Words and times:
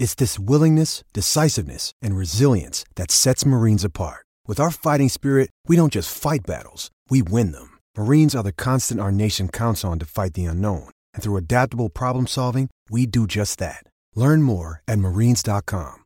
It's 0.00 0.14
this 0.14 0.38
willingness, 0.38 1.04
decisiveness, 1.12 1.92
and 2.00 2.16
resilience 2.16 2.86
that 2.94 3.10
sets 3.10 3.44
Marines 3.44 3.84
apart. 3.84 4.24
With 4.46 4.58
our 4.58 4.70
fighting 4.70 5.10
spirit, 5.10 5.50
we 5.66 5.76
don't 5.76 5.92
just 5.92 6.16
fight 6.16 6.40
battles, 6.46 6.90
we 7.10 7.20
win 7.20 7.52
them. 7.52 7.76
Marines 7.98 8.34
are 8.34 8.42
the 8.42 8.50
constant 8.50 8.98
our 8.98 9.12
nation 9.12 9.50
counts 9.50 9.84
on 9.84 9.98
to 9.98 10.06
fight 10.06 10.32
the 10.32 10.46
unknown. 10.46 10.88
And 11.12 11.22
through 11.22 11.36
adaptable 11.36 11.90
problem 11.90 12.26
solving, 12.26 12.70
we 12.88 13.04
do 13.04 13.26
just 13.26 13.58
that. 13.58 13.84
Learn 14.14 14.42
more 14.42 14.80
at 14.88 14.98
marines.com. 14.98 15.96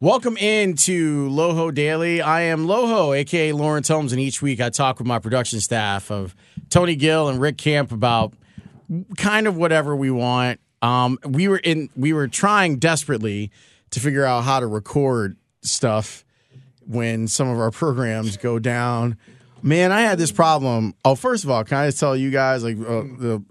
Welcome 0.00 0.36
into 0.38 1.28
Loho 1.30 1.72
Daily. 1.72 2.20
I 2.20 2.40
am 2.40 2.66
Loho, 2.66 3.16
aka 3.16 3.52
Lawrence 3.52 3.86
Holmes, 3.86 4.10
and 4.10 4.20
each 4.20 4.42
week 4.42 4.60
I 4.60 4.70
talk 4.70 4.98
with 4.98 5.06
my 5.06 5.20
production 5.20 5.60
staff 5.60 6.10
of 6.10 6.34
Tony 6.68 6.96
Gill 6.96 7.28
and 7.28 7.40
Rick 7.40 7.58
Camp 7.58 7.92
about 7.92 8.34
kind 9.16 9.46
of 9.46 9.56
whatever 9.56 9.94
we 9.94 10.10
want. 10.10 10.58
Um, 10.82 11.18
we 11.24 11.48
were 11.48 11.58
in 11.58 11.88
we 11.96 12.12
were 12.12 12.28
trying 12.28 12.76
desperately 12.76 13.50
to 13.90 14.00
figure 14.00 14.24
out 14.24 14.42
how 14.42 14.60
to 14.60 14.66
record 14.66 15.36
stuff 15.62 16.24
when 16.86 17.28
some 17.28 17.48
of 17.48 17.58
our 17.58 17.70
programs 17.70 18.36
go 18.36 18.58
down. 18.58 19.16
Man, 19.62 19.92
I 19.92 20.00
had 20.00 20.18
this 20.18 20.32
problem. 20.32 20.94
Oh, 21.04 21.14
first 21.14 21.44
of 21.44 21.50
all, 21.50 21.62
can 21.62 21.78
I 21.78 21.86
just 21.86 22.00
tell 22.00 22.16
you 22.16 22.30
guys 22.30 22.64
like 22.64 22.76
uh, 22.76 23.06
the 23.18 23.44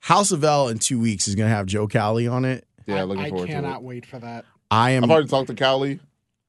House 0.00 0.30
of 0.30 0.44
L 0.44 0.68
in 0.68 0.78
two 0.78 1.00
weeks 1.00 1.26
is 1.26 1.34
going 1.34 1.48
to 1.48 1.54
have 1.54 1.66
Joe 1.66 1.88
Cowley 1.88 2.28
on 2.28 2.44
it. 2.44 2.64
Yeah, 2.86 3.02
looking 3.04 3.24
I 3.24 3.28
forward 3.30 3.46
to 3.46 3.52
it. 3.52 3.56
I 3.56 3.60
cannot 3.60 3.82
wait 3.82 4.06
for 4.06 4.18
that. 4.18 4.44
I 4.70 4.90
am 4.90 5.04
I've 5.04 5.10
already 5.10 5.28
talked 5.28 5.48
to 5.48 5.54
Cowley 5.54 6.00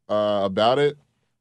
uh, 0.09 0.41
about 0.43 0.79
it, 0.79 0.97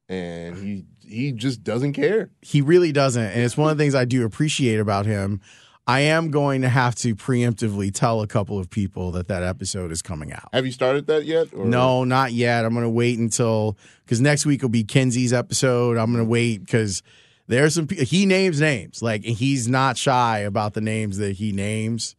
and 0.09 0.57
he 0.57 0.85
he 1.07 1.33
just 1.33 1.63
doesn't 1.63 1.93
care. 1.93 2.31
He 2.41 2.63
really 2.63 2.93
doesn't. 2.93 3.23
And 3.23 3.43
it's 3.43 3.57
one 3.57 3.71
of 3.71 3.77
the 3.77 3.83
things 3.83 3.95
I 3.95 4.05
do 4.05 4.25
appreciate 4.25 4.79
about 4.81 5.05
him. 5.05 5.41
I 5.89 6.01
am 6.01 6.31
going 6.33 6.63
to 6.63 6.69
have 6.69 6.97
to 6.97 7.15
preemptively 7.15 7.95
tell 7.95 8.21
a 8.21 8.27
couple 8.27 8.59
of 8.59 8.69
people 8.69 9.13
that 9.13 9.29
that 9.29 9.45
episode 9.45 9.93
is 9.93 10.03
coming 10.03 10.33
out. 10.33 10.49
Have 10.53 10.67
you 10.67 10.73
started 10.73 11.07
that 11.07 11.25
yet? 11.27 11.49
Or? 11.55 11.65
No, 11.65 12.03
not 12.03 12.33
yet. 12.33 12.65
I'm 12.65 12.73
going 12.73 12.85
to 12.85 12.91
wait 12.91 13.19
until 13.19 13.79
because 14.05 14.21
next 14.21 14.47
week 14.47 14.63
will 14.63 14.69
be 14.69 14.83
Kenzie's 14.85 15.33
episode. 15.33 15.97
I'm 15.97 16.13
going 16.13 16.25
to 16.25 16.29
wait 16.29 16.59
because 16.65 17.03
there's 17.47 17.75
some 17.75 17.87
he 17.89 18.27
names 18.27 18.61
names 18.61 19.01
like 19.01 19.23
he's 19.25 19.69
not 19.69 19.97
shy 19.97 20.39
about 20.41 20.75
the 20.75 20.81
names 20.81 21.19
that 21.19 21.37
he 21.37 21.53
names. 21.53 22.17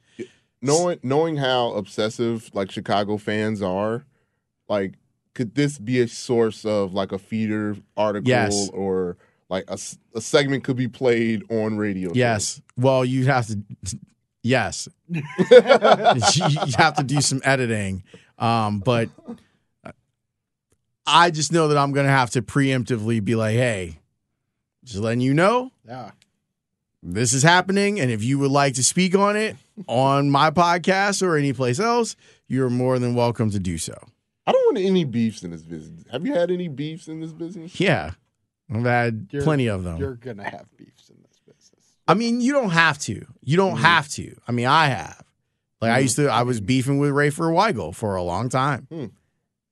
Knowing 0.61 0.99
knowing 1.03 1.35
how 1.35 1.73
obsessive 1.73 2.49
like 2.53 2.71
Chicago 2.71 3.17
fans 3.17 3.61
are, 3.61 4.05
like 4.69 4.93
could 5.35 5.55
this 5.55 5.77
be 5.77 5.99
a 5.99 6.07
source 6.07 6.63
of 6.65 6.93
like 6.93 7.11
a 7.11 7.19
feeder 7.19 7.75
article 7.97 8.29
Yes. 8.29 8.69
or 8.73 9.17
like 9.49 9.65
a, 9.69 9.77
a 10.15 10.21
segment 10.21 10.63
could 10.63 10.75
be 10.77 10.87
played 10.87 11.43
on 11.51 11.77
radio? 11.77 12.09
shows? 12.09 12.17
Yes. 12.17 12.61
Well, 12.77 13.03
you 13.05 13.25
have 13.25 13.47
to. 13.47 13.59
Yes. 14.43 14.87
you 15.09 15.21
you 15.39 16.73
have 16.77 16.95
to 16.95 17.03
do 17.05 17.19
some 17.21 17.41
editing, 17.43 18.03
um, 18.39 18.79
but 18.79 19.09
I 21.05 21.31
just 21.31 21.51
know 21.51 21.69
that 21.69 21.77
I'm 21.77 21.91
going 21.93 22.05
to 22.05 22.11
have 22.11 22.31
to 22.31 22.41
preemptively 22.41 23.23
be 23.23 23.35
like, 23.35 23.55
"Hey, 23.55 23.99
just 24.83 24.99
letting 24.99 25.21
you 25.21 25.33
know 25.33 25.71
Yeah. 25.87 26.11
this 27.02 27.33
is 27.33 27.43
happening, 27.43 27.99
and 27.99 28.11
if 28.11 28.23
you 28.23 28.39
would 28.39 28.52
like 28.52 28.73
to 28.75 28.83
speak 28.83 29.15
on 29.15 29.36
it 29.36 29.55
on 29.87 30.30
my 30.30 30.52
podcast 30.52 31.21
or 31.25 31.37
any 31.37 31.53
place 31.53 31.80
else, 31.80 32.15
you're 32.47 32.69
more 32.69 32.99
than 32.99 33.15
welcome 33.15 33.49
to 33.52 33.59
do 33.59 33.77
so." 33.77 33.93
I 34.45 34.52
don't 34.53 34.65
want 34.75 34.86
any 34.86 35.03
beefs 35.03 35.43
in 35.43 35.52
this 35.52 35.61
business. 35.63 36.03
Have 36.09 36.25
you 36.25 36.33
had 36.33 36.52
any 36.52 36.69
beefs 36.69 37.07
in 37.09 37.19
this 37.19 37.33
business? 37.33 37.77
Yeah, 37.80 38.11
I've 38.73 38.83
had 38.83 39.28
You're- 39.32 39.44
plenty 39.44 39.67
of 39.67 39.83
them. 39.83 39.98
You're 39.98 40.16
gonna 40.16 40.44
have 40.44 40.66
beefs 40.78 41.10
in 41.10 41.16
this 41.22 41.39
business. 41.45 41.94
I 42.08 42.14
mean, 42.14 42.42
you 42.42 42.54
don't 42.54 42.72
have 42.72 42.98
to. 43.00 43.26
You 43.44 43.58
don't 43.58 43.78
have 43.78 44.08
to. 44.10 44.36
I 44.48 44.52
mean, 44.52 44.66
I 44.67 44.88
have. 44.88 45.23
Like 45.82 45.92
I 45.92 46.00
used 46.00 46.16
to. 46.17 46.28
I 46.28 46.44
was 46.44 46.60
beefing 46.60 46.98
with 46.98 47.11
Rafer 47.11 47.52
Weigel 47.54 47.94
for 47.95 48.16
a 48.16 48.23
long 48.23 48.50
time. 48.50 48.88
Hmm. 48.92 49.05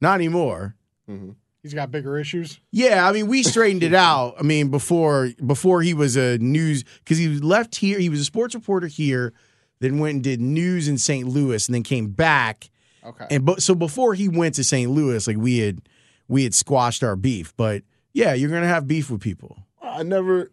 Not 0.02 0.16
anymore. 0.16 0.76
hmm 1.08 1.32
He's 1.64 1.74
got 1.74 1.90
bigger 1.90 2.16
issues. 2.20 2.60
Yeah, 2.72 3.10
I 3.10 3.12
mean, 3.12 3.26
we 3.26 3.42
straightened 3.42 3.82
it 3.82 3.94
out. 3.96 4.36
I 4.40 4.44
mean, 4.44 4.70
before 4.70 5.32
before 5.44 5.82
he 5.82 5.96
was 5.96 6.16
a 6.16 6.38
news 6.38 6.84
because 7.00 7.18
he 7.18 7.28
was 7.28 7.44
left 7.44 7.76
here. 7.78 7.98
He 7.98 8.08
was 8.10 8.20
a 8.20 8.24
sports 8.26 8.54
reporter 8.54 8.86
here, 8.86 9.34
then 9.80 9.98
went 9.98 10.14
and 10.14 10.24
did 10.24 10.40
news 10.40 10.88
in 10.88 11.00
St. 11.00 11.28
Louis, 11.28 11.68
and 11.68 11.74
then 11.74 11.82
came 11.82 12.10
back. 12.10 12.70
Okay. 13.04 13.26
And 13.32 13.46
but 13.46 13.64
so 13.64 13.74
before 13.74 14.14
he 14.14 14.28
went 14.30 14.54
to 14.56 14.64
St. 14.64 14.92
Louis, 14.92 15.26
like 15.26 15.38
we 15.38 15.58
had 15.58 15.82
we 16.28 16.44
had 16.44 16.54
squashed 16.54 17.04
our 17.04 17.16
beef. 17.16 17.52
But 17.58 17.82
yeah, 18.16 18.34
you're 18.34 18.50
gonna 18.50 18.66
have 18.66 18.88
beef 18.88 19.12
with 19.12 19.22
people 19.22 19.58
I 19.81 20.02
never. 20.03 20.50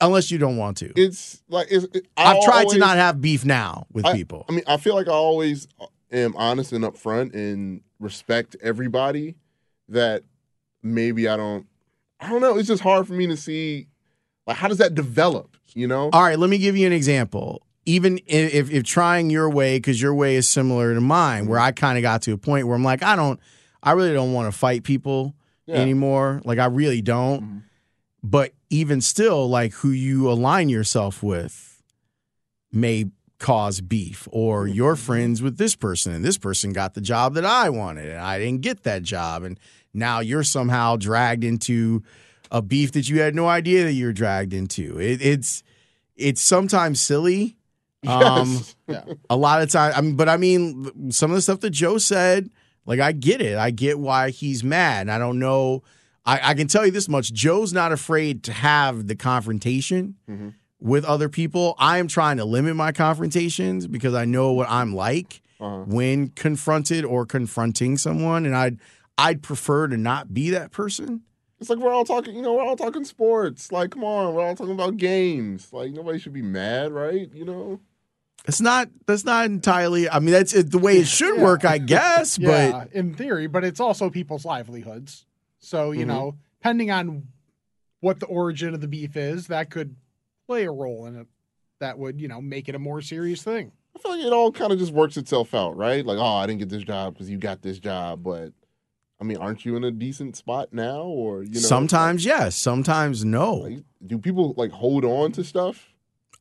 unless 0.00 0.30
you 0.30 0.38
don't 0.38 0.56
want 0.56 0.78
to. 0.78 0.92
It's 0.96 1.42
like 1.48 1.68
it's. 1.70 1.84
It, 1.94 2.08
I 2.16 2.34
I've 2.36 2.42
tried 2.42 2.68
to 2.70 2.78
not 2.78 2.96
have 2.96 3.20
beef 3.20 3.44
now 3.44 3.86
with 3.92 4.06
I- 4.06 4.14
people. 4.14 4.46
I 4.48 4.52
mean, 4.52 4.64
I 4.66 4.78
feel 4.78 4.94
like 4.94 5.08
I 5.08 5.12
always 5.12 5.68
am 6.10 6.34
honest 6.36 6.72
and 6.72 6.84
upfront 6.84 7.34
and 7.34 7.82
respect 8.00 8.56
everybody. 8.62 9.36
That 9.88 10.24
maybe 10.82 11.28
I 11.28 11.36
don't. 11.36 11.66
I 12.18 12.30
don't 12.30 12.40
know. 12.40 12.56
It's 12.56 12.68
just 12.68 12.82
hard 12.82 13.06
for 13.06 13.12
me 13.12 13.26
to 13.26 13.36
see. 13.36 13.88
Like, 14.46 14.56
how 14.56 14.68
does 14.68 14.78
that 14.78 14.94
develop? 14.94 15.56
You 15.74 15.86
know? 15.86 16.10
All 16.12 16.22
right, 16.22 16.38
let 16.38 16.48
me 16.50 16.58
give 16.58 16.76
you 16.76 16.86
an 16.86 16.92
example. 16.92 17.62
Even 17.84 18.18
if, 18.26 18.54
if, 18.54 18.70
if 18.70 18.84
trying 18.84 19.28
your 19.28 19.50
way, 19.50 19.76
because 19.76 20.00
your 20.00 20.14
way 20.14 20.36
is 20.36 20.48
similar 20.48 20.94
to 20.94 21.00
mine, 21.00 21.46
where 21.46 21.58
I 21.58 21.72
kind 21.72 21.98
of 21.98 22.02
got 22.02 22.22
to 22.22 22.32
a 22.32 22.38
point 22.38 22.66
where 22.66 22.76
I'm 22.76 22.84
like, 22.84 23.02
I 23.02 23.16
don't, 23.16 23.40
I 23.82 23.92
really 23.92 24.12
don't 24.12 24.32
want 24.32 24.52
to 24.52 24.56
fight 24.56 24.84
people 24.84 25.34
Yeah. 25.66 25.76
anymore. 25.76 26.40
Like, 26.44 26.58
I 26.58 26.66
really 26.66 27.02
don't. 27.02 27.42
Mhm. 27.42 27.62
But 28.24 28.52
even 28.70 29.00
still, 29.00 29.48
like, 29.48 29.72
who 29.74 29.90
you 29.90 30.30
align 30.30 30.68
yourself 30.68 31.22
with 31.22 31.82
may 32.72 33.06
cause 33.38 33.80
beef, 33.80 34.28
or 34.30 34.68
you're 34.68 34.94
friends 34.96 35.42
with 35.42 35.56
this 35.58 35.74
person, 35.74 36.12
and 36.12 36.24
this 36.24 36.38
person 36.38 36.72
got 36.72 36.94
the 36.94 37.00
job 37.00 37.34
that 37.34 37.44
I 37.44 37.70
wanted, 37.70 38.08
and 38.08 38.20
I 38.20 38.38
didn't 38.38 38.60
get 38.62 38.84
that 38.84 39.02
job. 39.02 39.42
And 39.42 39.58
now 39.92 40.20
you're 40.20 40.44
somehow 40.44 40.96
dragged 40.96 41.42
into 41.44 42.02
a 42.50 42.62
beef 42.62 42.92
that 42.92 43.08
you 43.08 43.20
had 43.20 43.34
no 43.34 43.48
idea 43.48 43.84
that 43.84 43.92
you're 43.94 44.12
dragged 44.12 44.52
into. 44.54 44.98
It, 45.00 45.20
it's, 45.20 45.62
it's 46.16 46.40
sometimes 46.40 47.00
silly. 47.00 47.56
Um, 48.06 48.64
yeah. 48.88 49.04
a 49.30 49.36
lot 49.36 49.62
of 49.62 49.70
time. 49.70 49.92
I 49.96 50.00
mean, 50.00 50.16
but 50.16 50.28
I 50.28 50.36
mean, 50.36 51.10
some 51.12 51.30
of 51.30 51.34
the 51.34 51.42
stuff 51.42 51.60
that 51.60 51.70
Joe 51.70 51.98
said, 51.98 52.50
like 52.86 53.00
I 53.00 53.12
get 53.12 53.40
it. 53.40 53.56
I 53.58 53.70
get 53.70 53.98
why 53.98 54.30
he's 54.30 54.62
mad. 54.64 55.08
I 55.08 55.18
don't 55.18 55.38
know. 55.38 55.82
I, 56.24 56.50
I 56.50 56.54
can 56.54 56.68
tell 56.68 56.84
you 56.86 56.92
this 56.92 57.08
much: 57.08 57.32
Joe's 57.32 57.72
not 57.72 57.92
afraid 57.92 58.42
to 58.44 58.52
have 58.52 59.06
the 59.08 59.16
confrontation 59.16 60.14
Mhm. 60.28 60.54
with 60.80 61.04
other 61.04 61.28
people. 61.28 61.74
I 61.78 61.98
am 61.98 62.08
trying 62.08 62.36
to 62.38 62.44
limit 62.44 62.76
my 62.76 62.92
confrontations 62.92 63.86
because 63.86 64.14
I 64.14 64.24
know 64.24 64.52
what 64.52 64.68
I'm 64.70 64.94
like 64.94 65.42
Uh-huh. 65.60 65.84
when 65.86 66.28
confronted 66.28 67.04
or 67.04 67.26
confronting 67.26 67.96
someone, 67.98 68.46
and 68.46 68.56
I'd 68.56 68.78
I'd 69.18 69.42
prefer 69.42 69.88
to 69.88 69.96
not 69.96 70.32
be 70.32 70.50
that 70.50 70.70
person. 70.70 71.22
It's 71.60 71.70
like 71.70 71.78
we're 71.78 71.92
all 71.92 72.04
talking. 72.04 72.34
You 72.34 72.42
know, 72.42 72.54
we're 72.54 72.64
all 72.64 72.74
talking 72.76 73.04
sports. 73.04 73.70
Like, 73.70 73.90
come 73.92 74.02
on, 74.02 74.34
we're 74.34 74.44
all 74.44 74.56
talking 74.56 74.72
about 74.74 74.96
games. 74.96 75.72
Like, 75.72 75.92
nobody 75.92 76.18
should 76.18 76.32
be 76.32 76.42
mad, 76.42 76.90
right? 76.92 77.30
You 77.32 77.44
know? 77.44 77.80
It's 78.46 78.60
not. 78.60 78.88
That's 79.06 79.24
not 79.24 79.46
entirely. 79.46 80.08
I 80.10 80.18
mean, 80.18 80.32
that's 80.32 80.52
it, 80.54 80.70
the 80.70 80.78
way 80.78 80.98
it 80.98 81.06
should 81.06 81.36
Yeah. 81.36 81.42
work, 81.44 81.64
I 81.64 81.78
guess. 81.78 82.38
But 82.38 82.44
Yeah, 82.44 82.84
in 82.92 83.14
theory, 83.14 83.46
but 83.46 83.64
it's 83.64 83.78
also 83.80 84.10
people's 84.10 84.44
livelihoods. 84.44 85.26
So, 85.60 85.92
you 85.92 86.04
Mhm. 86.04 86.08
know, 86.08 86.34
depending 86.60 86.90
on 86.90 87.28
what 88.00 88.18
the 88.18 88.26
origin 88.26 88.74
of 88.74 88.80
the 88.80 88.88
beef 88.88 89.16
is, 89.16 89.46
that 89.46 89.70
could 89.70 89.94
play 90.48 90.64
a 90.64 90.72
role 90.72 91.06
in 91.06 91.14
it. 91.16 91.28
That 91.78 91.98
would, 91.98 92.20
you 92.20 92.26
know, 92.28 92.40
make 92.40 92.68
it 92.68 92.74
a 92.74 92.78
more 92.80 93.00
serious 93.00 93.42
thing. 93.44 93.70
I 93.94 93.98
feel 94.00 94.10
like 94.16 94.24
it 94.24 94.32
all 94.32 94.50
kind 94.50 94.72
of 94.72 94.78
just 94.78 94.92
works 94.92 95.16
itself 95.16 95.54
out, 95.54 95.76
right? 95.76 96.04
Like, 96.04 96.18
oh, 96.18 96.24
I 96.36 96.46
didn't 96.46 96.58
get 96.60 96.68
this 96.68 96.82
job 96.82 97.14
because 97.14 97.30
you 97.30 97.38
got 97.38 97.62
this 97.62 97.78
job, 97.78 98.22
but 98.24 98.52
I 99.20 99.24
mean, 99.24 99.36
aren't 99.36 99.64
you 99.64 99.76
in 99.76 99.84
a 99.84 99.92
decent 99.92 100.34
spot 100.34 100.72
now? 100.72 101.02
Or 101.02 101.44
you 101.44 101.54
know, 101.54 101.60
sometimes 101.60 102.24
yes, 102.24 102.56
sometimes 102.56 103.24
no. 103.24 103.54
like, 103.54 103.84
do 104.04 104.18
people 104.18 104.54
like 104.56 104.72
hold 104.72 105.04
on 105.04 105.30
to 105.32 105.44
stuff? 105.44 105.92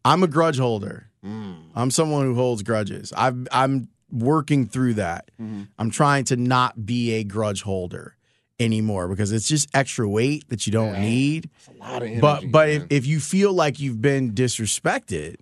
I'm 0.03 0.23
a 0.23 0.27
grudge 0.27 0.57
holder. 0.57 1.10
Mm. 1.25 1.55
I'm 1.75 1.91
someone 1.91 2.25
who 2.25 2.35
holds 2.35 2.63
grudges. 2.63 3.13
I've, 3.15 3.47
I'm 3.51 3.89
working 4.11 4.67
through 4.67 4.95
that. 4.95 5.29
Mhm. 5.39 5.67
I'm 5.77 5.91
trying 5.91 6.25
to 6.25 6.35
not 6.35 6.85
be 6.85 7.11
a 7.13 7.23
grudge 7.23 7.61
holder 7.61 8.15
anymore 8.59 9.07
because 9.07 9.31
it's 9.31 9.47
just 9.47 9.69
extra 9.73 10.07
weight 10.07 10.47
that 10.49 10.65
you 10.67 10.71
don't 10.73 10.93
Yeah. 10.95 11.01
need. 11.01 11.49
It's 11.57 11.67
a 11.67 11.79
lot 11.79 12.01
of 12.01 12.07
energy. 12.07 12.19
but 12.21 12.51
but 12.51 12.69
if, 12.69 12.83
if 12.89 13.05
you 13.07 13.19
feel 13.19 13.53
like 13.53 13.79
you've 13.79 14.01
been 14.01 14.33
disrespected 14.33 15.35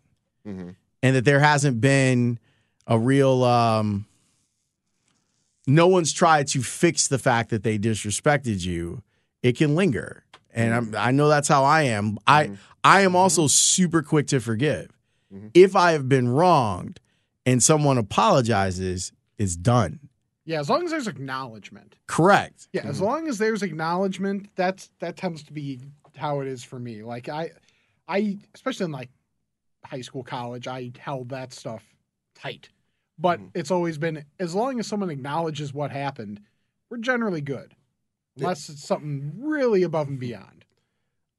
Mhm. 0.47 0.75
and 1.03 1.15
that 1.15 1.25
there 1.25 1.39
hasn't 1.39 1.81
been 1.81 2.39
a 2.87 2.97
real 2.99 3.43
um 3.43 4.05
no 5.67 5.87
one's 5.87 6.11
tried 6.13 6.47
to 6.49 6.61
fix 6.61 7.07
the 7.07 7.19
fact 7.19 7.49
that 7.51 7.63
they 7.63 7.77
disrespected 7.77 8.65
you, 8.65 9.03
it 9.43 9.55
can 9.57 9.75
linger. 9.75 10.23
And 10.53 10.73
I'm, 10.73 10.95
I 10.97 11.11
know 11.11 11.27
that's 11.29 11.47
how 11.47 11.63
I 11.63 11.83
am. 11.83 12.17
I 12.25 12.51
I 12.83 13.01
am 13.01 13.15
also 13.15 13.47
super 13.47 14.01
quick 14.01 14.27
to 14.27 14.39
forgive. 14.39 14.89
Mm-hmm. 15.33 15.47
If 15.53 15.75
I 15.75 15.91
have 15.91 16.09
been 16.09 16.29
wronged 16.29 16.99
and 17.45 17.63
someone 17.63 17.97
apologizes, 17.97 19.11
it's 19.37 19.55
done. 19.55 19.99
Yeah, 20.45 20.59
as 20.59 20.69
long 20.69 20.83
as 20.83 20.91
there's 20.91 21.07
acknowledgement. 21.07 21.95
Correct. 22.07 22.67
Yeah, 22.73 22.87
as 22.87 22.97
mm-hmm. 22.97 23.05
long 23.05 23.27
as 23.27 23.37
there's 23.37 23.61
acknowledgement, 23.61 24.49
that's 24.55 24.89
that 24.99 25.15
tends 25.15 25.43
to 25.43 25.53
be 25.53 25.79
how 26.15 26.39
it 26.39 26.47
is 26.47 26.63
for 26.63 26.79
me. 26.79 27.03
Like 27.03 27.29
I, 27.29 27.51
I 28.07 28.39
especially 28.55 28.85
in 28.85 28.91
like 28.91 29.09
high 29.85 30.01
school, 30.01 30.23
college, 30.23 30.67
I 30.67 30.91
held 30.97 31.29
that 31.29 31.53
stuff 31.53 31.83
tight. 32.35 32.69
But 33.17 33.39
mm-hmm. 33.39 33.59
it's 33.59 33.71
always 33.71 33.97
been 33.97 34.25
as 34.39 34.55
long 34.55 34.79
as 34.79 34.87
someone 34.87 35.09
acknowledges 35.09 35.73
what 35.73 35.91
happened, 35.91 36.41
we're 36.89 36.97
generally 36.97 37.41
good, 37.41 37.75
unless 38.37 38.69
it's 38.69 38.83
something 38.83 39.33
really 39.37 39.83
above 39.83 40.07
and 40.07 40.19
beyond. 40.19 40.65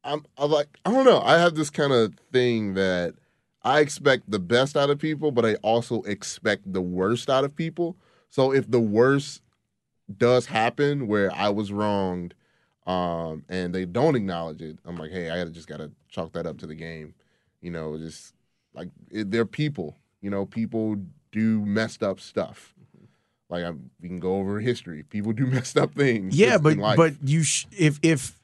I'm, 0.05 0.25
I 0.39 0.45
like 0.47 0.79
I 0.85 0.93
don't 0.93 1.05
know. 1.05 1.21
I 1.21 1.39
have 1.39 1.55
this 1.55 1.71
kind 1.71 1.93
of 1.93 2.15
thing 2.33 2.75
that 2.75 3.15
I 3.62 3.81
expect 3.81 4.31
the 4.31 4.39
best 4.39 4.77
out 4.77 4.91
of 4.91 4.99
people, 4.99 5.33
but 5.33 5.45
I 5.45 5.55
also 5.57 6.03
expect 6.03 6.73
the 6.73 6.81
worst 6.81 7.29
out 7.29 7.45
of 7.45 7.55
people. 7.55 7.97
So 8.31 8.53
if 8.53 8.71
the 8.71 8.81
worst 8.81 9.43
does 10.17 10.47
happen 10.47 11.07
where 11.07 11.33
I 11.35 11.51
was 11.51 11.73
wronged, 11.73 12.35
um, 12.87 13.45
and 13.49 13.75
they 13.75 13.85
don't 13.85 14.17
acknowledge 14.17 14.62
it, 14.62 14.79
I'm 14.85 14.97
like, 14.97 15.11
hey, 15.11 15.31
I 15.31 15.37
gotta 15.39 15.51
just 15.51 15.69
gotta 15.69 15.91
chalk 16.09 16.33
that 16.33 16.47
up 16.47 16.59
to 16.59 16.67
the 16.67 16.75
game. 16.75 17.15
You 17.61 17.71
know, 17.71 17.99
just 17.99 18.35
like 18.75 18.89
it, 19.11 19.31
they're 19.31 19.45
people. 19.45 19.97
You 20.23 20.31
know, 20.31 20.47
people 20.47 20.97
do 21.33 21.65
messed 21.65 22.03
up 22.03 22.21
stuff. 22.21 22.75
Like 23.51 23.65
I, 23.65 23.73
we 24.01 24.09
can 24.09 24.21
go 24.21 24.37
over 24.37 24.61
history. 24.61 25.03
People 25.03 25.33
do 25.33 25.47
messed 25.47 25.77
up 25.77 25.95
things. 25.95 26.37
Yeah, 26.37 26.57
but 26.57 26.79
but 26.97 27.15
you 27.23 27.43
sh- 27.43 27.67
if 27.71 27.99
if 28.03 28.39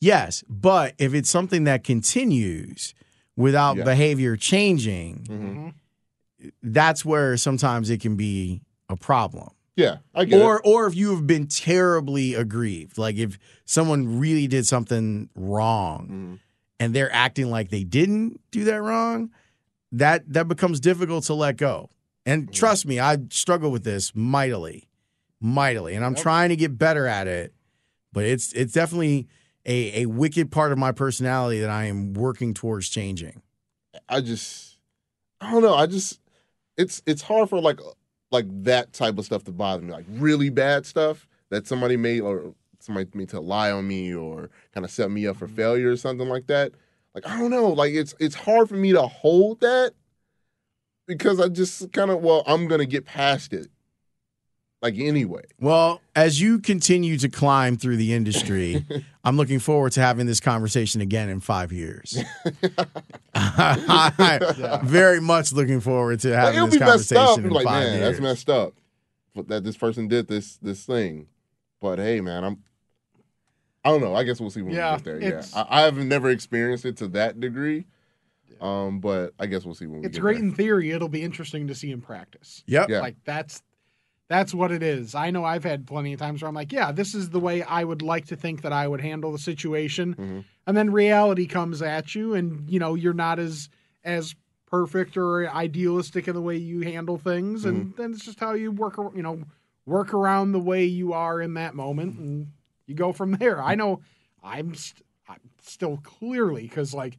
yes, 0.00 0.42
but 0.48 0.94
if 0.98 1.14
it's 1.14 1.30
something 1.30 1.64
that 1.64 1.84
continues 1.84 2.94
without 3.36 3.76
Yeah. 3.76 3.84
behavior 3.84 4.36
changing, 4.36 5.26
Mhm. 5.28 5.74
that's 6.62 7.04
where 7.04 7.36
sometimes 7.36 7.90
it 7.90 8.00
can 8.00 8.16
be 8.16 8.62
a 8.88 8.96
problem. 8.96 9.50
yeah, 9.76 9.98
I 10.14 10.26
get 10.26 10.42
Or 10.42 10.56
it. 10.56 10.62
or 10.64 10.86
if 10.88 10.94
you 10.94 11.14
have 11.14 11.26
been 11.26 11.46
terribly 11.46 12.34
aggrieved, 12.34 12.98
like 12.98 13.16
if 13.16 13.38
someone 13.64 14.18
really 14.18 14.46
did 14.46 14.66
something 14.66 15.30
wrong 15.34 16.08
Mhm. 16.10 16.38
and 16.80 16.94
they're 16.94 17.12
acting 17.14 17.48
like 17.50 17.70
they 17.70 17.84
didn't 17.84 18.40
do 18.50 18.64
that 18.64 18.82
wrong, 18.82 19.30
that 19.92 20.30
that 20.32 20.48
becomes 20.48 20.80
difficult 20.80 21.24
to 21.24 21.34
let 21.34 21.56
go. 21.56 21.88
And 22.26 22.52
trust 22.52 22.84
me, 22.84 23.00
I 23.00 23.16
struggle 23.30 23.70
with 23.70 23.84
this 23.84 24.12
mightily, 24.14 24.86
mightily, 25.40 25.94
and 25.94 26.04
I'm 26.04 26.14
trying 26.14 26.50
to 26.50 26.56
get 26.56 26.76
better 26.76 27.06
at 27.06 27.26
it. 27.26 27.54
But 28.12 28.24
it's 28.24 28.52
it's 28.52 28.72
definitely 28.74 29.28
a, 29.66 30.02
a 30.02 30.06
wicked 30.06 30.50
part 30.50 30.72
of 30.72 30.78
my 30.78 30.92
personality 30.92 31.60
that 31.60 31.70
I 31.70 31.84
am 31.84 32.14
working 32.14 32.54
towards 32.54 32.88
changing. 32.88 33.42
I 34.08 34.20
just 34.20 34.78
I 35.40 35.50
don't 35.50 35.62
know. 35.62 35.74
I 35.74 35.86
just 35.86 36.20
it's 36.76 37.02
it's 37.06 37.22
hard 37.22 37.48
for 37.48 37.60
like 37.60 37.80
like 38.30 38.46
that 38.64 38.92
type 38.92 39.18
of 39.18 39.24
stuff 39.24 39.44
to 39.44 39.52
bother 39.52 39.82
me. 39.82 39.92
Like 39.92 40.06
really 40.08 40.50
bad 40.50 40.86
stuff 40.86 41.26
that 41.50 41.66
somebody 41.66 41.96
made 41.96 42.20
or 42.20 42.54
somebody 42.78 43.08
made 43.14 43.28
to 43.30 43.40
lie 43.40 43.70
on 43.70 43.86
me 43.86 44.14
or 44.14 44.50
kind 44.72 44.84
of 44.84 44.90
set 44.90 45.10
me 45.10 45.26
up 45.26 45.36
for 45.36 45.46
mm-hmm. 45.46 45.56
failure 45.56 45.90
or 45.90 45.96
something 45.96 46.28
like 46.28 46.46
that. 46.46 46.72
Like 47.14 47.26
I 47.26 47.38
don't 47.38 47.50
know. 47.50 47.68
Like 47.68 47.92
it's 47.92 48.14
it's 48.18 48.34
hard 48.34 48.68
for 48.68 48.76
me 48.76 48.92
to 48.92 49.02
hold 49.02 49.60
that 49.60 49.92
because 51.06 51.40
I 51.40 51.48
just 51.48 51.92
kind 51.92 52.10
of 52.10 52.22
well 52.22 52.42
I'm 52.46 52.68
gonna 52.68 52.86
get 52.86 53.04
past 53.04 53.52
it. 53.52 53.68
Like 54.82 54.94
anyway. 54.98 55.42
Well, 55.60 56.00
as 56.16 56.40
you 56.40 56.58
continue 56.58 57.18
to 57.18 57.28
climb 57.28 57.76
through 57.76 57.98
the 57.98 58.14
industry, 58.14 58.84
I'm 59.24 59.36
looking 59.36 59.58
forward 59.58 59.92
to 59.92 60.00
having 60.00 60.26
this 60.26 60.40
conversation 60.40 61.02
again 61.02 61.28
in 61.28 61.40
five 61.40 61.70
years. 61.70 62.16
I'm 63.34 64.86
very 64.86 65.20
much 65.20 65.52
looking 65.52 65.80
forward 65.80 66.20
to 66.20 66.34
having 66.34 66.56
it'll 66.56 66.68
this 66.68 66.78
conversation 66.78 67.22
up. 67.22 67.38
in 67.38 67.50
like, 67.50 67.64
five 67.64 67.82
man, 67.84 67.98
years. 67.98 68.10
that's 68.10 68.20
messed 68.20 68.48
up. 68.50 68.74
But 69.34 69.48
that 69.48 69.64
this 69.64 69.76
person 69.76 70.08
did 70.08 70.28
this 70.28 70.56
this 70.56 70.84
thing. 70.84 71.26
But 71.80 71.98
hey, 71.98 72.20
man, 72.20 72.44
I'm. 72.44 72.58
I 73.84 73.90
don't 73.90 74.00
know. 74.00 74.14
I 74.14 74.24
guess 74.24 74.40
we'll 74.40 74.50
see 74.50 74.60
when 74.62 74.74
Yeah, 74.74 74.92
we 74.92 74.96
get 74.96 75.04
there. 75.04 75.20
Yeah, 75.22 75.42
I, 75.54 75.80
I 75.80 75.80
have 75.82 75.96
never 75.96 76.28
experienced 76.30 76.84
it 76.84 76.96
to 76.98 77.08
that 77.08 77.38
degree. 77.40 77.86
Um, 78.60 79.00
but 79.00 79.32
I 79.38 79.46
guess 79.46 79.64
we'll 79.64 79.74
see 79.74 79.86
when 79.86 80.00
we 80.00 80.06
It's 80.06 80.16
get 80.16 80.20
great 80.20 80.36
there. 80.38 80.44
in 80.44 80.54
theory. 80.54 80.90
It'll 80.90 81.08
be 81.08 81.22
interesting 81.22 81.66
to 81.68 81.74
see 81.74 81.90
in 81.90 82.02
practice. 82.02 82.62
Yep. 82.66 82.90
Yeah. 82.90 83.00
Like 83.00 83.16
that's 83.24 83.62
that's 84.30 84.54
what 84.54 84.70
it 84.70 84.80
is. 84.80 85.16
I 85.16 85.30
know 85.32 85.44
I've 85.44 85.64
had 85.64 85.88
plenty 85.88 86.12
of 86.12 86.20
times 86.20 86.40
where 86.40 86.48
I'm 86.48 86.54
like, 86.54 86.72
yeah, 86.72 86.92
this 86.92 87.16
is 87.16 87.30
the 87.30 87.40
way 87.40 87.64
I 87.64 87.82
would 87.82 88.00
like 88.00 88.26
to 88.26 88.36
think 88.36 88.62
that 88.62 88.72
I 88.72 88.86
would 88.86 89.00
handle 89.00 89.32
the 89.32 89.38
situation. 89.40 90.14
Mhm. 90.14 90.44
And 90.68 90.76
then 90.76 90.92
reality 90.92 91.46
comes 91.46 91.82
at 91.82 92.14
you 92.14 92.34
and 92.34 92.70
you 92.70 92.78
know, 92.78 92.94
you're 92.94 93.12
not 93.12 93.40
as 93.40 93.68
as 94.04 94.36
perfect 94.66 95.16
or 95.16 95.50
idealistic 95.50 96.28
in 96.28 96.34
the 96.36 96.40
way 96.40 96.56
you 96.56 96.82
handle 96.82 97.18
things 97.18 97.64
and 97.64 97.92
then 97.96 98.12
it's 98.12 98.24
just 98.24 98.38
how 98.38 98.52
you 98.52 98.70
work 98.70 98.96
you 99.16 99.22
know, 99.22 99.42
work 99.84 100.14
around 100.14 100.52
the 100.52 100.60
way 100.60 100.84
you 100.84 101.12
are 101.12 101.40
in 101.40 101.54
that 101.54 101.74
moment 101.74 102.16
and 102.16 102.52
you 102.86 102.94
go 102.94 103.12
from 103.12 103.32
there. 103.32 103.60
I 103.60 103.74
know 103.74 104.00
I'm, 104.44 104.74
st- 104.76 105.04
I'm 105.28 105.40
still 105.60 105.96
clearly 106.04 106.68
cuz 106.68 106.94
like, 106.94 107.18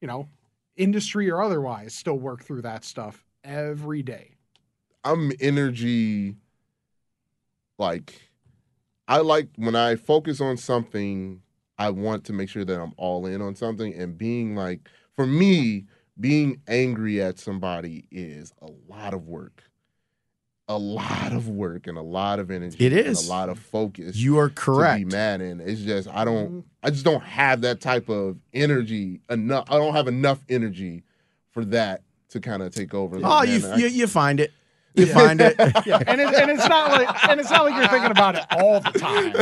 you 0.00 0.08
know, 0.08 0.30
industry 0.76 1.30
or 1.30 1.42
otherwise 1.42 1.94
still 1.94 2.18
work 2.18 2.42
through 2.42 2.62
that 2.62 2.84
stuff 2.84 3.26
every 3.44 4.02
day. 4.02 4.37
I'm 5.08 5.32
energy. 5.40 6.36
Like, 7.78 8.20
I 9.06 9.18
like 9.18 9.48
when 9.56 9.74
I 9.76 9.96
focus 9.96 10.40
on 10.40 10.56
something. 10.56 11.40
I 11.78 11.90
want 11.90 12.24
to 12.24 12.32
make 12.32 12.48
sure 12.48 12.64
that 12.64 12.80
I'm 12.80 12.92
all 12.96 13.24
in 13.24 13.40
on 13.40 13.54
something, 13.54 13.94
and 13.94 14.18
being 14.18 14.56
like, 14.56 14.88
for 15.14 15.26
me, 15.26 15.84
being 16.18 16.60
angry 16.66 17.22
at 17.22 17.38
somebody 17.38 18.04
is 18.10 18.52
a 18.60 18.66
lot 18.88 19.14
of 19.14 19.28
work, 19.28 19.62
a 20.66 20.76
lot 20.76 21.32
of 21.32 21.48
work, 21.48 21.86
and 21.86 21.96
a 21.96 22.02
lot 22.02 22.40
of 22.40 22.50
energy. 22.50 22.84
It 22.84 22.92
is 22.92 23.20
and 23.20 23.28
a 23.28 23.30
lot 23.32 23.48
of 23.48 23.60
focus. 23.60 24.16
You 24.16 24.38
are 24.38 24.48
correct. 24.48 24.56
to 24.56 24.64
correct. 24.64 24.98
be 24.98 25.16
mad 25.16 25.40
and 25.40 25.60
it's 25.60 25.82
just 25.82 26.08
I 26.08 26.24
don't 26.24 26.48
Mm-hmm. 26.48 26.60
I 26.82 26.90
just 26.90 27.04
don't 27.04 27.22
have 27.22 27.60
that 27.60 27.80
type 27.80 28.08
of 28.08 28.38
energy 28.52 29.20
enough 29.30 29.70
I 29.70 29.76
don't 29.78 29.94
have 29.94 30.08
enough 30.08 30.40
energy 30.48 31.04
for 31.52 31.64
that 31.66 32.02
to 32.30 32.40
kind 32.40 32.60
of 32.62 32.74
take 32.74 32.92
over. 32.92 33.16
Oh, 33.18 33.20
Like, 33.20 33.48
you, 33.48 33.66
I- 33.68 33.76
you 33.76 33.86
you 33.86 34.06
find 34.08 34.40
it. 34.40 34.52
You 34.94 35.06
find 35.06 35.40
it. 35.40 35.56
Yeah, 35.86 36.02
and 36.06 36.20
it, 36.20 36.34
and 36.34 36.50
it's 36.50 36.68
not 36.68 36.90
like 36.90 37.28
and 37.28 37.40
it's 37.40 37.50
not 37.50 37.64
like 37.64 37.74
you're 37.74 37.88
thinking 37.88 38.10
about 38.10 38.36
it 38.36 38.44
all 38.50 38.80
the 38.80 38.90
time. 38.98 39.32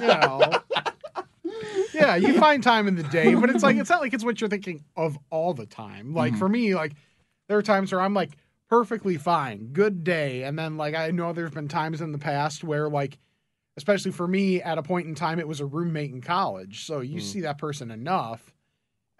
You 0.00 0.06
know. 0.06 0.52
Yeah, 1.92 2.16
you 2.16 2.38
find 2.38 2.62
time 2.62 2.88
in 2.88 2.96
the 2.96 3.02
day, 3.04 3.34
but 3.34 3.50
it's 3.50 3.62
like 3.62 3.76
it's 3.76 3.90
not 3.90 4.00
like 4.00 4.14
it's 4.14 4.24
what 4.24 4.40
you're 4.40 4.50
thinking 4.50 4.84
of 4.96 5.18
all 5.30 5.54
the 5.54 5.66
time. 5.66 6.14
Like 6.14 6.32
mm-hmm. 6.32 6.38
for 6.38 6.48
me, 6.48 6.74
like 6.74 6.94
there 7.48 7.58
are 7.58 7.62
times 7.62 7.92
where 7.92 8.00
I'm 8.00 8.14
like 8.14 8.36
perfectly 8.68 9.16
fine, 9.16 9.68
good 9.72 10.04
day, 10.04 10.42
and 10.42 10.58
then 10.58 10.76
like 10.76 10.94
I 10.94 11.10
know 11.10 11.32
there's 11.32 11.50
been 11.50 11.68
times 11.68 12.00
in 12.00 12.12
the 12.12 12.18
past 12.18 12.64
where 12.64 12.88
like 12.88 13.18
especially 13.76 14.12
for 14.12 14.28
me 14.28 14.62
at 14.62 14.78
a 14.78 14.82
point 14.82 15.06
in 15.06 15.14
time 15.14 15.38
it 15.38 15.48
was 15.48 15.60
a 15.60 15.66
roommate 15.66 16.12
in 16.12 16.20
college. 16.20 16.84
So 16.84 17.00
you 17.00 17.18
mm. 17.18 17.22
see 17.22 17.40
that 17.42 17.58
person 17.58 17.90
enough 17.90 18.52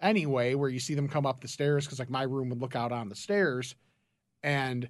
anyway 0.01 0.55
where 0.55 0.69
you 0.69 0.79
see 0.79 0.93
them 0.93 1.07
come 1.07 1.25
up 1.25 1.41
the 1.41 1.47
stairs 1.47 1.87
cuz 1.87 1.99
like 1.99 2.09
my 2.09 2.23
room 2.23 2.49
would 2.49 2.61
look 2.61 2.75
out 2.75 2.91
on 2.91 3.09
the 3.09 3.15
stairs 3.15 3.75
and 4.43 4.87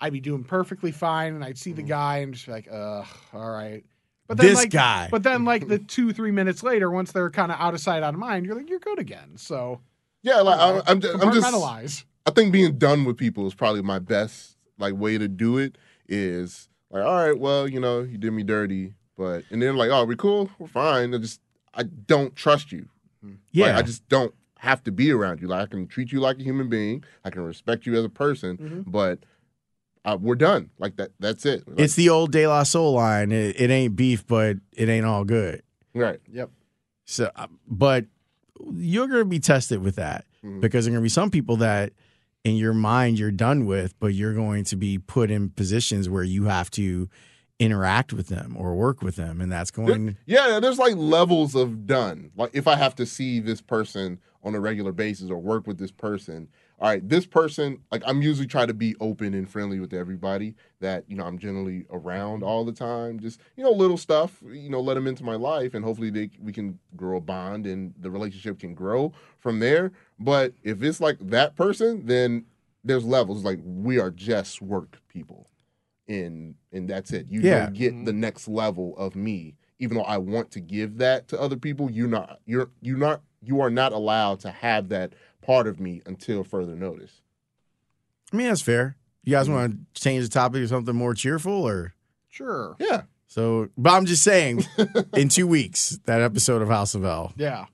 I'd 0.00 0.12
be 0.12 0.20
doing 0.20 0.44
perfectly 0.44 0.92
fine, 0.92 1.34
and 1.34 1.44
I'd 1.44 1.58
see 1.58 1.72
the 1.72 1.82
guy 1.82 2.18
and 2.18 2.34
just 2.34 2.46
be 2.46 2.52
like, 2.52 2.68
"Ugh, 2.70 3.06
all 3.32 3.50
right." 3.50 3.84
But 4.28 4.38
then, 4.38 4.46
This 4.46 4.56
like, 4.56 4.70
guy. 4.70 5.08
But 5.10 5.22
then, 5.22 5.44
like 5.44 5.68
the 5.68 5.78
two, 5.94 6.12
three 6.12 6.32
minutes 6.32 6.62
later, 6.62 6.90
once 6.90 7.12
they're 7.12 7.30
kind 7.30 7.52
of 7.52 7.58
out 7.60 7.74
of 7.74 7.80
sight, 7.80 8.02
out 8.02 8.12
of 8.14 8.20
mind, 8.20 8.44
you're 8.44 8.54
like, 8.56 8.68
"You're 8.68 8.78
good 8.80 8.98
again." 8.98 9.36
So 9.36 9.80
yeah, 10.22 10.40
like 10.40 10.58
I'm, 10.58 10.82
I'm, 10.86 11.00
just, 11.00 11.14
I'm 11.22 11.32
just 11.32 11.46
compartmentalize. 11.46 12.04
I 12.26 12.30
think 12.32 12.52
being 12.52 12.76
done 12.78 13.04
with 13.04 13.16
people 13.16 13.46
is 13.46 13.54
probably 13.54 13.82
my 13.82 13.98
best 14.00 14.56
like 14.78 14.94
way 14.94 15.16
to 15.16 15.28
do 15.28 15.56
it 15.58 15.78
is 16.08 16.68
like 16.90 17.04
all 17.04 17.14
right, 17.14 17.38
well, 17.38 17.68
you 17.68 17.80
know, 17.80 18.00
you 18.00 18.18
did 18.18 18.32
me 18.32 18.42
dirty, 18.42 18.94
but 19.16 19.44
and 19.50 19.62
then 19.62 19.76
like, 19.76 19.90
oh, 19.90 20.04
we're 20.04 20.16
cool, 20.16 20.50
we're 20.58 20.66
fine. 20.66 21.14
I 21.14 21.18
just 21.18 21.40
I 21.72 21.84
don't 21.84 22.34
trust 22.34 22.72
you. 22.72 22.88
yeah. 23.52 23.66
Like, 23.66 23.76
I 23.76 23.82
just 23.82 24.08
don't 24.08 24.34
have 24.58 24.82
to 24.84 24.90
be 24.90 25.12
around 25.12 25.40
you. 25.40 25.46
Like 25.48 25.62
I 25.62 25.66
can 25.66 25.86
treat 25.86 26.10
you 26.10 26.18
like 26.20 26.38
a 26.38 26.42
human 26.42 26.68
being. 26.68 27.04
I 27.24 27.30
can 27.30 27.42
respect 27.42 27.86
you 27.86 27.94
as 27.96 28.04
a 28.04 28.08
person, 28.08 28.56
Mhm. 28.58 28.84
but 28.90 29.20
uh, 30.06 30.16
we're 30.18 30.34
done. 30.36 30.70
Like 30.78 30.96
that. 30.96 31.10
That's 31.20 31.44
it. 31.44 31.68
Like, 31.68 31.80
it's 31.80 31.94
the 31.96 32.08
old 32.08 32.32
De 32.32 32.46
La 32.46 32.62
Soul 32.62 32.94
line. 32.94 33.32
It, 33.32 33.60
it 33.60 33.70
ain't 33.70 33.94
beef, 33.96 34.26
but 34.26 34.56
it 34.72 34.88
ain't 34.88 35.04
all 35.04 35.24
good. 35.24 35.62
right. 35.94 36.20
Yep. 36.32 36.50
So, 37.04 37.30
uh, 37.36 37.46
but 37.68 38.06
you're 38.72 39.06
going 39.06 39.20
to 39.20 39.24
be 39.26 39.38
tested 39.38 39.80
with 39.82 39.96
that 39.96 40.24
Mhm. 40.44 40.60
because 40.60 40.84
there 40.84 40.92
are 40.92 40.94
going 40.96 41.02
to 41.02 41.04
be 41.06 41.08
some 41.10 41.30
people 41.30 41.56
that 41.58 41.92
in 42.44 42.56
your 42.56 42.72
mind 42.74 43.18
you're 43.18 43.30
done 43.30 43.66
with, 43.66 43.98
but 44.00 44.14
you're 44.14 44.32
going 44.34 44.64
to 44.64 44.76
be 44.76 44.98
put 44.98 45.30
in 45.30 45.50
positions 45.50 46.08
where 46.08 46.22
you 46.22 46.44
have 46.44 46.70
to 46.72 47.08
interact 47.58 48.12
with 48.12 48.28
them 48.28 48.54
or 48.58 48.74
work 48.76 49.02
with 49.02 49.16
them, 49.16 49.40
and 49.40 49.50
that's 49.50 49.70
going. 49.70 50.16
Yeah, 50.26 50.60
there's 50.60 50.78
like 50.78 50.94
levels 50.96 51.54
of 51.54 51.86
done. 51.86 52.30
Like 52.36 52.50
if 52.54 52.66
I 52.68 52.76
have 52.76 52.94
to 52.96 53.06
see 53.06 53.40
this 53.40 53.60
person 53.60 54.18
on 54.44 54.54
a 54.54 54.60
regular 54.60 54.92
basis 54.92 55.30
or 55.30 55.38
work 55.38 55.66
with 55.66 55.78
this 55.78 55.90
person, 55.90 56.48
all 56.78 56.90
right, 56.90 57.08
this 57.08 57.24
person, 57.24 57.78
like 57.90 58.02
I'm 58.06 58.20
usually 58.20 58.46
try 58.46 58.66
to 58.66 58.74
be 58.74 58.94
open 59.00 59.32
and 59.32 59.48
friendly 59.48 59.80
with 59.80 59.94
everybody 59.94 60.54
that, 60.80 61.04
you 61.08 61.16
know, 61.16 61.24
I'm 61.24 61.38
generally 61.38 61.86
around 61.90 62.42
all 62.42 62.66
the 62.66 62.72
time. 62.72 63.18
Just, 63.18 63.40
you 63.56 63.64
know, 63.64 63.70
little 63.70 63.96
stuff, 63.96 64.42
you 64.46 64.68
know, 64.68 64.80
let 64.80 64.94
them 64.94 65.06
into 65.06 65.24
my 65.24 65.36
life 65.36 65.72
and 65.72 65.82
hopefully 65.82 66.10
they 66.10 66.28
we 66.38 66.52
can 66.52 66.78
grow 66.94 67.16
a 67.16 67.20
bond 67.20 67.66
and 67.66 67.94
the 67.98 68.10
relationship 68.10 68.58
can 68.58 68.74
grow 68.74 69.12
from 69.38 69.58
there. 69.58 69.92
But 70.18 70.52
if 70.62 70.82
it's 70.82 71.00
like 71.00 71.16
that 71.20 71.56
person, 71.56 72.04
then 72.04 72.44
there's 72.84 73.04
levels. 73.04 73.42
Like 73.42 73.60
we 73.64 73.98
are 73.98 74.10
just 74.10 74.60
work 74.60 74.98
people. 75.08 75.48
And 76.08 76.56
and 76.72 76.88
that's 76.88 77.10
it. 77.10 77.26
You 77.30 77.40
Yeah. 77.40 77.64
don't 77.64 77.72
get 77.74 77.94
mm-hmm. 77.94 78.04
the 78.04 78.12
next 78.12 78.48
level 78.48 78.94
of 78.98 79.16
me. 79.16 79.56
Even 79.78 79.96
though 79.96 80.04
I 80.04 80.18
want 80.18 80.50
to 80.52 80.60
give 80.60 80.98
that 80.98 81.28
to 81.28 81.40
other 81.40 81.56
people, 81.56 81.90
you're 81.90 82.06
not 82.06 82.40
you're 82.44 82.70
you're 82.82 82.98
not 82.98 83.22
you 83.42 83.60
are 83.60 83.70
not 83.70 83.92
allowed 83.92 84.40
to 84.40 84.50
have 84.50 84.88
that 84.90 85.14
part 85.46 85.68
of 85.68 85.78
me 85.78 86.02
until 86.04 86.42
further 86.42 86.74
notice. 86.74 87.22
I 88.32 88.36
mean, 88.36 88.48
that's 88.48 88.60
fair. 88.60 88.96
You 89.22 89.32
guys 89.32 89.46
mm-hmm. 89.46 89.54
want 89.54 89.94
to 89.94 90.00
change 90.00 90.24
the 90.24 90.30
topic 90.30 90.62
to 90.62 90.68
something 90.68 90.94
more 90.94 91.14
cheerful, 91.14 91.52
or 91.52 91.94
Sure. 92.28 92.76
Yeah. 92.78 93.02
so? 93.28 93.68
But 93.78 93.94
I'm 93.94 94.06
just 94.06 94.22
saying, 94.22 94.64
in 95.14 95.28
two 95.28 95.46
weeks, 95.46 95.98
that 96.04 96.20
episode 96.20 96.62
of 96.62 96.68
House 96.68 96.94
of 96.94 97.04
L. 97.04 97.32
Yeah. 97.36 97.66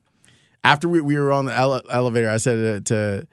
After 0.63 0.89
we, 0.89 1.01
we 1.01 1.17
were 1.17 1.33
on 1.33 1.47
the 1.47 1.55
ele- 1.55 1.83
elevator, 1.91 2.31
I 2.31 2.37
said 2.37 2.59
it 2.59 2.85
to 2.87 3.27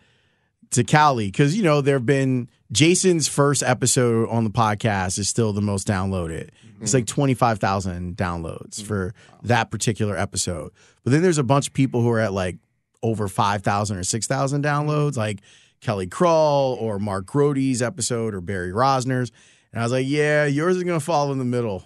to 0.72 0.84
Cowley 0.84 1.28
because 1.28 1.56
you 1.56 1.64
know 1.64 1.82
there 1.82 1.96
have 1.96 2.06
been 2.06 2.50
Jason's 2.72 3.28
first 3.28 3.62
episode 3.64 4.30
on 4.30 4.44
the 4.44 4.50
podcast 4.50 5.18
is 5.20 5.30
still 5.30 5.54
the 5.54 5.62
most 5.62 5.88
downloaded. 5.88 6.50
It's 6.82 6.92
mm-hmm. 6.92 6.98
like 6.98 7.06
twenty 7.06 7.36
five 7.36 7.60
thousand 7.60 8.18
downloads 8.18 8.78
mm-hmm. 8.78 8.88
for 8.88 9.14
that 9.44 9.70
particular 9.70 10.18
episode. 10.18 10.72
But 11.04 11.12
then 11.12 11.22
there's 11.22 11.38
a 11.38 11.44
bunch 11.44 11.68
of 11.68 11.74
people 11.74 12.02
who 12.02 12.10
are 12.10 12.20
at 12.20 12.34
like 12.34 12.58
over 13.02 13.28
five 13.28 13.64
thousand 13.64 13.98
or 13.98 14.04
six 14.04 14.28
thousand 14.28 14.64
downloads, 14.64 15.18
like 15.18 15.42
Kelly 15.82 16.08
Crull 16.08 16.78
or 16.80 17.00
Mark 17.00 17.26
Grote's 17.26 17.82
episode 17.82 18.34
or 18.34 18.42
Barry 18.42 18.72
Rozner's. 18.72 19.32
And 19.72 19.82
I 19.82 19.86
was 19.86 19.92
like, 19.92 20.08
yeah, 20.08 20.46
yours 20.46 20.78
is 20.78 20.84
gonna 20.84 21.00
fall 21.00 21.32
in 21.32 21.38
the 21.38 21.46
middle. 21.46 21.84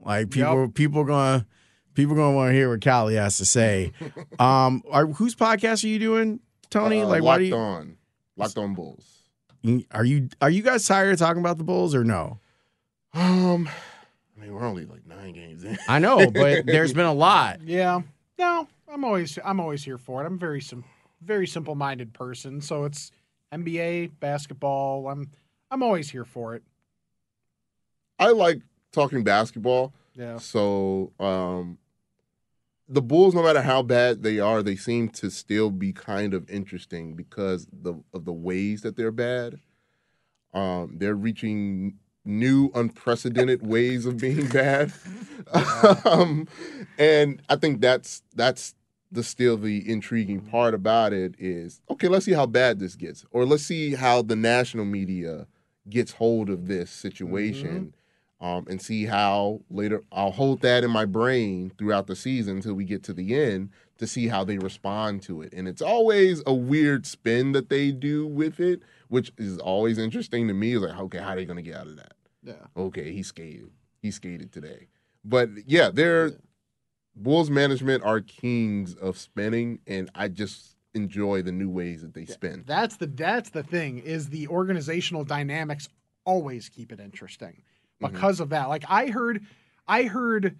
Like 0.00 0.30
people, 0.30 0.68
people 0.68 1.04
gonna 1.04 1.46
people 1.94 2.14
gonna 2.14 2.34
want 2.34 2.50
to 2.50 2.54
hear 2.54 2.70
what 2.70 2.80
Cowley 2.80 3.16
has 3.16 3.38
to 3.38 3.44
say. 3.44 3.92
um, 4.38 4.82
are, 4.90 5.06
whose 5.06 5.34
podcast 5.34 5.84
are 5.84 5.88
you 5.88 5.98
doing, 5.98 6.40
Tony? 6.70 7.02
Uh, 7.02 7.06
like, 7.06 7.22
why 7.22 7.32
locked 7.32 7.38
do 7.40 7.46
you? 7.46 7.56
on, 7.56 7.96
locked 8.36 8.58
on 8.58 8.74
Bulls. 8.74 9.04
Are 9.90 10.04
you 10.04 10.28
are 10.40 10.50
you 10.50 10.62
guys 10.62 10.86
tired 10.86 11.12
of 11.12 11.18
talking 11.18 11.40
about 11.40 11.58
the 11.58 11.64
Bulls 11.64 11.94
or 11.94 12.04
no? 12.04 12.38
Um, 13.12 13.68
I 14.36 14.40
mean, 14.40 14.54
we're 14.54 14.64
only 14.64 14.86
like 14.86 15.06
nine 15.06 15.32
games 15.32 15.64
in. 15.64 15.76
I 15.88 15.98
know, 15.98 16.30
but 16.30 16.64
there's 16.66 16.92
been 16.92 17.06
a 17.06 17.12
lot. 17.12 17.60
Yeah. 17.64 18.02
No, 18.38 18.68
I'm 18.90 19.04
always 19.04 19.38
I'm 19.44 19.60
always 19.60 19.84
here 19.84 19.98
for 19.98 20.22
it. 20.22 20.26
I'm 20.26 20.34
a 20.34 20.38
very 20.38 20.60
sim- 20.60 20.84
very 21.22 21.46
simple 21.46 21.74
minded 21.74 22.12
person, 22.12 22.60
so 22.60 22.84
it's 22.84 23.10
NBA, 23.52 24.12
basketball. 24.20 25.08
I'm 25.08 25.30
I'm 25.70 25.82
always 25.82 26.10
here 26.10 26.24
for 26.24 26.54
it. 26.54 26.62
I 28.18 28.30
like 28.30 28.62
talking 28.92 29.22
basketball. 29.22 29.92
Yeah. 30.14 30.38
So, 30.38 31.12
um, 31.20 31.78
the 32.88 33.02
Bulls, 33.02 33.34
no 33.34 33.42
matter 33.42 33.62
how 33.62 33.82
bad 33.82 34.22
they 34.22 34.40
are, 34.40 34.62
they 34.62 34.74
seem 34.74 35.10
to 35.10 35.30
still 35.30 35.70
be 35.70 35.92
kind 35.92 36.34
of 36.34 36.48
interesting 36.50 37.14
because 37.14 37.68
the 37.72 37.94
of 38.12 38.24
the 38.24 38.32
ways 38.32 38.82
that 38.82 38.96
they're 38.96 39.12
bad. 39.12 39.60
Um, 40.54 40.94
they're 40.96 41.14
reaching 41.14 41.98
new, 42.28 42.70
unprecedented 42.74 43.66
ways 43.66 44.06
of 44.06 44.18
being 44.18 44.46
bad, 44.52 44.92
um, 46.04 46.46
and 46.98 47.42
I 47.48 47.56
think 47.56 47.80
that's 47.80 48.22
that's 48.34 48.74
the 49.10 49.22
still 49.22 49.56
the 49.56 49.90
intriguing 49.90 50.40
part 50.42 50.74
about 50.74 51.12
it 51.12 51.34
is 51.38 51.80
okay. 51.90 52.08
Let's 52.08 52.26
see 52.26 52.32
how 52.32 52.46
bad 52.46 52.78
this 52.78 52.94
gets, 52.94 53.24
or 53.30 53.44
let's 53.44 53.64
see 53.64 53.94
how 53.94 54.22
the 54.22 54.36
national 54.36 54.84
media 54.84 55.46
gets 55.88 56.12
hold 56.12 56.50
of 56.50 56.68
this 56.68 56.90
situation 56.90 57.94
um, 58.40 58.66
and 58.68 58.80
see 58.80 59.06
how 59.06 59.60
later 59.70 60.04
I'll 60.12 60.30
hold 60.30 60.60
that 60.62 60.84
in 60.84 60.90
my 60.90 61.04
brain 61.04 61.72
throughout 61.76 62.06
the 62.06 62.16
season 62.16 62.56
until 62.56 62.74
we 62.74 62.84
get 62.84 63.02
to 63.04 63.12
the 63.12 63.34
end 63.34 63.70
to 63.98 64.06
see 64.06 64.28
how 64.28 64.44
they 64.44 64.58
respond 64.58 65.22
to 65.22 65.42
it. 65.42 65.52
And 65.52 65.66
it's 65.66 65.82
always 65.82 66.42
a 66.46 66.54
weird 66.54 67.04
spin 67.04 67.52
that 67.52 67.68
they 67.68 67.90
do 67.90 68.26
with 68.26 68.60
it, 68.60 68.82
which 69.08 69.32
is 69.38 69.58
always 69.58 69.98
interesting 69.98 70.46
to 70.48 70.54
me. 70.54 70.74
is 70.74 70.82
like, 70.82 70.98
okay, 70.98 71.18
how 71.18 71.30
are 71.30 71.36
they 71.36 71.44
going 71.44 71.56
to 71.56 71.62
get 71.62 71.76
out 71.76 71.88
of 71.88 71.96
that? 71.96 72.12
Yeah. 72.42 72.54
Okay, 72.76 73.12
he 73.12 73.22
skated. 73.22 73.70
He 74.00 74.10
skated 74.10 74.52
today. 74.52 74.88
But 75.24 75.50
yeah, 75.66 75.90
they're 75.92 76.32
Bulls 77.16 77.50
management 77.50 78.04
are 78.04 78.20
kings 78.20 78.94
of 78.94 79.18
spinning, 79.18 79.80
and 79.86 80.10
I 80.14 80.28
just 80.28 80.76
enjoy 80.94 81.42
the 81.42 81.52
new 81.52 81.68
ways 81.68 82.02
that 82.02 82.14
they 82.14 82.24
spin. 82.24 82.64
That's 82.66 82.96
the 82.96 83.06
that's 83.06 83.50
the 83.50 83.62
thing 83.62 83.98
is 83.98 84.28
the 84.28 84.48
organizational 84.48 85.24
dynamics 85.24 85.88
always 86.24 86.68
keep 86.68 86.92
it 86.92 87.00
interesting 87.00 87.62
mm-hmm. 88.02 88.12
because 88.12 88.40
of 88.40 88.50
that. 88.50 88.68
Like 88.68 88.84
I 88.88 89.06
heard, 89.06 89.44
I 89.86 90.04
heard 90.04 90.58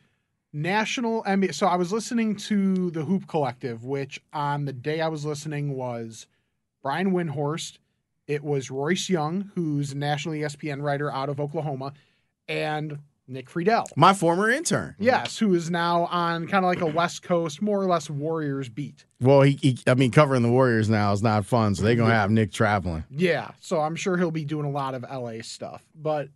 national 0.53 1.23
NBA. 1.25 1.55
So 1.55 1.67
I 1.67 1.77
was 1.77 1.93
listening 1.93 2.37
to 2.37 2.91
the 2.91 3.05
Hoop 3.05 3.27
Collective, 3.29 3.85
which 3.85 4.21
on 4.33 4.65
the 4.65 4.73
day 4.73 5.01
I 5.01 5.09
was 5.09 5.25
listening 5.25 5.75
was 5.75 6.27
Brian 6.83 7.13
Windhorst. 7.13 7.79
It 8.29 8.45
was 8.45 8.71
Royce 8.71 9.09
Young, 9.09 9.51
who's 9.55 9.93
a 9.93 9.97
national 9.97 10.35
ESPN 10.35 10.83
writer 10.83 11.11
out 11.11 11.31
of 11.31 11.41
Oklahoma, 11.41 11.95
and 12.47 12.99
Nick 13.27 13.51
Friedell. 13.51 13.87
My 13.97 14.13
former 14.13 14.51
intern. 14.51 14.95
Yes, 14.99 15.39
who 15.39 15.55
is 15.55 15.71
now 15.71 16.05
on 16.07 16.47
kind 16.47 16.65
of 16.65 16.69
like 16.69 16.83
a 16.83 16.87
West 16.87 17.23
Coast, 17.23 17.63
more 17.63 17.81
or 17.83 17.87
less 17.87 18.11
Warriors 18.11 18.69
beat. 18.69 19.07
Well, 19.21 19.43
he, 19.43 19.59
he 19.63 19.79
I 19.87 19.95
mean, 19.95 20.11
covering 20.11 20.43
the 20.43 20.51
Warriors 20.51 20.91
now 20.91 21.13
is 21.13 21.23
not 21.23 21.47
fun, 21.47 21.75
so 21.75 21.83
they're 21.83 21.97
gonna 21.97 22.15
have 22.15 22.31
Nick 22.31 22.53
traveling. 22.53 23.05
Yeah, 23.11 23.51
so 23.61 23.81
I'm 23.81 23.97
sure 23.97 24.19
he'll 24.19 24.31
be 24.31 24.45
doing 24.45 24.67
a 24.67 24.71
lot 24.71 24.95
of 24.95 25.03
LA 25.03 25.43
stuff. 25.43 25.83
But 25.95 26.29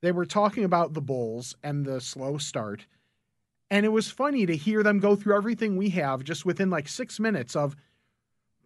they 0.00 0.12
were 0.12 0.26
talking 0.26 0.64
about 0.64 0.94
the 0.94 1.00
Bulls 1.00 1.56
and 1.62 1.84
the 1.84 2.00
slow 2.00 2.38
start. 2.38 2.86
And 3.68 3.86
it 3.86 3.90
was 3.90 4.10
funny 4.10 4.46
to 4.46 4.56
hear 4.56 4.82
them 4.82 5.00
go 5.00 5.16
through 5.16 5.34
everything 5.34 5.76
we 5.76 5.88
have 5.90 6.22
just 6.24 6.44
within 6.44 6.68
like 6.68 6.88
6 6.88 7.18
minutes 7.18 7.56
of 7.56 7.74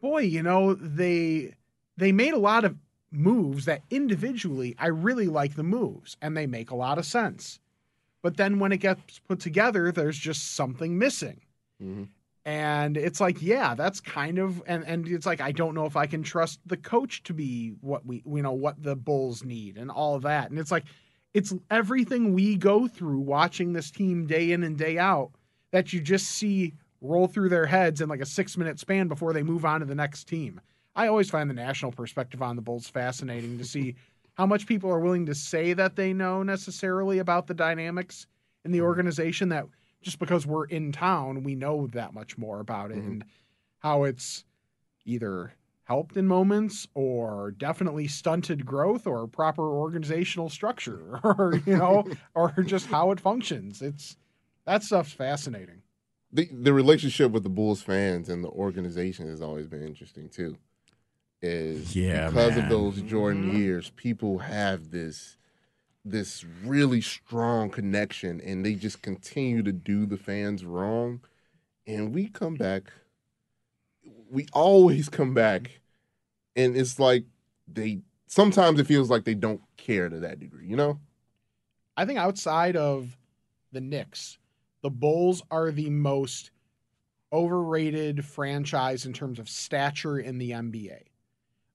boy, 0.01 0.23
you 0.23 0.43
know, 0.43 0.75
they 0.75 1.55
they 1.97 2.13
made 2.13 2.35
a 2.35 2.39
lot 2.39 2.65
of 2.65 2.77
moves 3.11 3.65
that 3.65 3.83
individually 3.91 4.75
I 4.79 4.89
really 4.89 5.27
like 5.27 5.55
the 5.55 5.63
moves 5.63 6.17
and 6.21 6.37
they 6.37 6.47
make 6.47 6.71
a 6.71 6.77
lot 6.77 6.99
of 6.99 7.07
sense. 7.07 7.61
But 8.23 8.37
then 8.37 8.59
when 8.59 8.73
it 8.73 8.79
gets 8.79 9.21
put 9.21 9.41
together, 9.41 9.93
there's 9.93 10.19
just 10.19 10.55
something 10.55 10.99
missing. 10.99 11.41
Mhm. 11.83 12.09
And 12.45 12.97
it's 12.97 13.21
like, 13.21 13.43
yeah, 13.43 13.75
that's 13.75 14.01
kind 14.01 14.39
of 14.39 14.63
and 14.67 14.85
and 14.85 15.09
it's 15.09 15.27
like 15.27 15.41
I 15.41 15.53
don't 15.53 15.75
know 15.75 15.87
if 15.87 15.97
I 15.97 16.07
can 16.07 16.23
trust 16.23 16.61
the 16.67 16.77
coach 16.77 17.23
to 17.25 17.35
be 17.35 17.75
what 17.81 18.07
we 18.07 18.23
you 18.27 18.43
know 18.43 18.53
what 18.53 18.83
the 18.83 18.97
Bulls 18.97 19.45
need 19.45 19.77
and 19.77 19.91
all 19.91 20.15
of 20.15 20.23
that. 20.23 20.51
And 20.51 20.59
it's 20.59 20.71
like 20.71 20.85
it's 21.35 21.55
everything 21.71 22.35
we 22.35 22.57
go 22.57 22.87
through 22.89 23.21
watching 23.21 23.73
this 23.73 23.91
team 23.91 24.27
day 24.27 24.53
in 24.53 24.63
and 24.63 24.79
day 24.79 24.97
out 24.99 25.33
that 25.73 25.93
you 25.93 26.01
just 26.01 26.27
see 26.29 26.75
roll 27.01 27.27
through 27.29 27.49
their 27.49 27.67
heads 27.67 28.01
in 28.01 28.09
like 28.09 28.21
a 28.21 28.25
6-minute 28.25 28.79
span 28.79 29.07
before 29.09 29.33
they 29.33 29.43
move 29.43 29.65
on 29.65 29.81
to 29.81 29.87
the 29.87 29.95
next 29.95 30.25
team. 30.25 30.61
I 30.97 31.07
always 31.09 31.31
find 31.31 31.49
the 31.49 31.55
national 31.55 31.93
perspective 31.93 32.43
on 32.43 32.57
the 32.57 32.63
Bulls 32.63 32.89
fascinating 32.89 33.59
to 33.59 33.65
see 33.65 33.95
how 34.35 34.47
much 34.47 34.67
people 34.67 34.91
are 34.91 34.99
willing 34.99 35.27
to 35.27 35.35
say 35.35 35.73
that 35.75 35.97
they 35.97 36.13
know 36.13 36.43
necessarily 36.43 37.19
about 37.19 37.47
the 37.47 37.55
dynamics 37.55 38.27
in 38.65 38.73
the 38.73 38.79
mm-hmm. 38.79 38.87
organization 38.87 39.51
that 39.51 39.67
just 40.03 40.19
because 40.19 40.47
we're 40.47 40.67
in 40.67 40.93
town, 40.93 41.43
we 41.43 41.55
know 41.55 41.87
that 41.89 42.15
much 42.15 42.37
more 42.37 42.61
about 42.61 42.91
it 42.91 42.99
mm-hmm. 42.99 43.07
and 43.07 43.25
how 43.79 44.05
it's 44.05 44.45
either 45.05 45.53
helped 45.85 46.17
in 46.17 46.27
moments 46.27 46.89
or 46.95 47.53
definitely 47.53 48.09
stunted 48.09 48.67
growth 48.67 49.07
or 49.07 49.27
proper 49.27 49.63
organizational 49.63 50.49
structure 50.49 51.21
or 51.25 51.63
you 51.65 51.77
know 51.77 52.05
or 52.35 52.51
just 52.65 52.87
how 52.87 53.11
it 53.11 53.21
functions. 53.21 53.83
It's 53.83 54.17
that 54.65 54.83
stuff's 54.83 55.13
fascinating. 55.13 55.83
the 56.33 56.49
the 56.53 56.73
relationship 56.73 57.31
with 57.31 57.45
the 57.45 57.49
Bulls 57.49 57.83
fans 57.83 58.29
and 58.29 58.43
the 58.43 58.49
organization 58.49 59.29
has 59.29 59.41
always 59.41 59.67
been 59.67 59.83
interesting 59.83 60.29
too. 60.29 60.57
Is 61.43 61.95
Yeah, 61.95 62.29
because 62.29 62.57
man. 62.57 62.65
of 62.65 62.71
those 62.71 63.03
Jordan 63.03 63.57
years, 63.57 63.91
people 63.97 64.39
have 64.39 64.91
this 64.91 65.37
this 66.05 66.45
really 66.65 67.01
strong 67.01 67.69
connection, 67.69 68.41
and 68.41 68.65
they 68.65 68.75
just 68.75 69.03
continue 69.03 69.63
to 69.63 69.73
do 69.73 70.07
the 70.07 70.17
fans 70.17 70.65
wrong, 70.65 71.21
and 71.87 72.15
we 72.15 72.29
come 72.29 72.55
back. 72.55 72.93
We 74.31 74.47
always 74.53 75.09
come 75.09 75.35
back, 75.35 75.81
and 76.55 76.77
it's 76.77 76.99
like 76.99 77.25
they 77.67 78.01
sometimes 78.27 78.79
it 78.81 78.87
feels 78.87 79.11
like 79.11 79.25
they 79.25 79.35
don't 79.35 79.63
care 79.77 80.09
to 80.09 80.21
that 80.21 80.39
degree, 80.41 80.67
you 80.67 80.77
know. 80.77 81.01
I 81.97 82.05
think 82.05 82.19
outside 82.19 82.77
of 82.77 83.17
the 83.73 83.81
Knicks, 83.81 84.39
the 84.83 84.91
Bulls 84.91 85.43
are 85.51 85.71
the 85.71 85.91
most 85.91 86.51
overrated 87.33 88.25
franchise 88.25 89.05
in 89.05 89.13
terms 89.13 89.39
of 89.39 89.49
stature 89.49 90.19
in 90.19 90.39
the 90.39 90.53
NBA. 90.53 91.03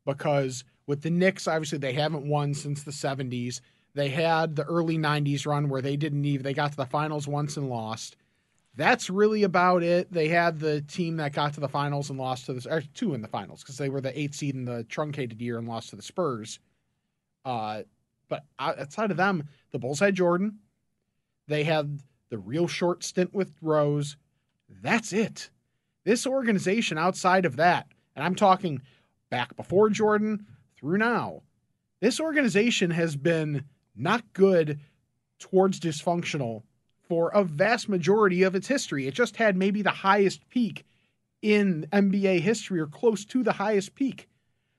Because 0.05 0.63
with 0.87 1.01
the 1.01 1.09
Knicks, 1.09 1.47
obviously 1.47 1.77
they 1.77 1.93
haven't 1.93 2.27
won 2.27 2.53
since 2.53 2.83
the 2.83 2.91
70s. 2.91 3.61
They 3.93 4.09
had 4.09 4.55
the 4.55 4.63
early 4.63 4.97
90s 4.97 5.45
run 5.45 5.69
where 5.69 5.81
they 5.81 5.97
didn't 5.97 6.25
even 6.25 6.43
they 6.43 6.53
got 6.53 6.71
to 6.71 6.77
the 6.77 6.85
finals 6.85 7.27
once 7.27 7.57
and 7.57 7.69
lost. 7.69 8.15
that's 8.75 9.09
really 9.09 9.43
about 9.43 9.83
it. 9.83 10.11
They 10.11 10.29
had 10.29 10.59
the 10.59 10.81
team 10.81 11.17
that 11.17 11.33
got 11.33 11.53
to 11.55 11.59
the 11.59 11.67
finals 11.67 12.09
and 12.09 12.17
lost 12.17 12.45
to 12.45 12.53
the 12.53 12.87
two 12.93 13.13
in 13.13 13.21
the 13.21 13.27
finals 13.27 13.61
because 13.61 13.77
they 13.77 13.89
were 13.89 14.01
the 14.01 14.17
eighth 14.17 14.35
seed 14.35 14.55
in 14.55 14.65
the 14.65 14.85
truncated 14.85 15.41
year 15.41 15.57
and 15.57 15.67
lost 15.67 15.89
to 15.89 15.97
the 15.97 16.01
Spurs. 16.01 16.59
Uh, 17.43 17.83
but 18.29 18.45
outside 18.59 19.11
of 19.11 19.17
them, 19.17 19.43
the 19.71 19.79
Bulls 19.79 19.99
had 19.99 20.15
Jordan. 20.15 20.59
They 21.47 21.65
had 21.65 21.99
the 22.29 22.37
real 22.37 22.67
short 22.67 23.03
stint 23.03 23.33
with 23.33 23.51
Rose. 23.61 24.15
That's 24.69 25.11
it. 25.11 25.49
This 26.05 26.25
organization, 26.25 26.97
outside 26.97 27.45
of 27.45 27.57
that, 27.57 27.87
and 28.15 28.23
I'm 28.23 28.35
talking 28.35 28.81
back 29.31 29.55
before 29.55 29.89
Jordan 29.89 30.45
through 30.77 30.99
now, 30.99 31.41
this 32.01 32.19
organization 32.19 32.91
has 32.91 33.15
been 33.15 33.65
not 33.95 34.33
good 34.33 34.79
towards 35.39 35.79
dysfunctional 35.79 36.61
for 37.09 37.29
a 37.29 37.43
vast 37.43 37.89
majority 37.89 38.43
of 38.43 38.53
its 38.53 38.67
history. 38.67 39.07
It 39.07 39.15
just 39.15 39.37
had 39.37 39.57
maybe 39.57 39.81
the 39.81 39.89
highest 39.89 40.47
peak 40.49 40.85
in 41.41 41.87
NBA 41.91 42.41
history 42.41 42.79
or 42.79 42.87
close 42.87 43.25
to 43.25 43.43
the 43.43 43.53
highest 43.53 43.95
peak. 43.95 44.29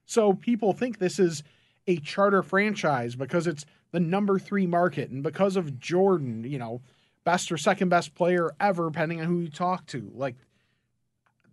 So 0.07 0.33
people 0.33 0.73
think 0.73 0.99
this 0.99 1.19
is 1.19 1.43
a 1.87 1.97
charter 1.97 2.43
franchise 2.43 3.17
because 3.17 3.47
it's 3.47 3.65
the 3.91 4.01
number 4.01 4.39
three 4.39 4.67
market 4.67 5.11
and 5.11 5.23
because 5.23 5.57
of 5.57 5.79
Jordan, 5.81 6.45
you 6.45 6.59
know, 6.59 6.81
best 7.25 7.53
or 7.53 7.57
second 7.57 7.89
best 7.89 8.15
player 8.15 8.53
ever, 8.61 8.87
depending 8.87 9.21
on 9.21 9.27
who 9.27 9.41
you 9.41 9.49
talk 9.49 9.87
to. 9.87 10.11
Like, 10.15 10.37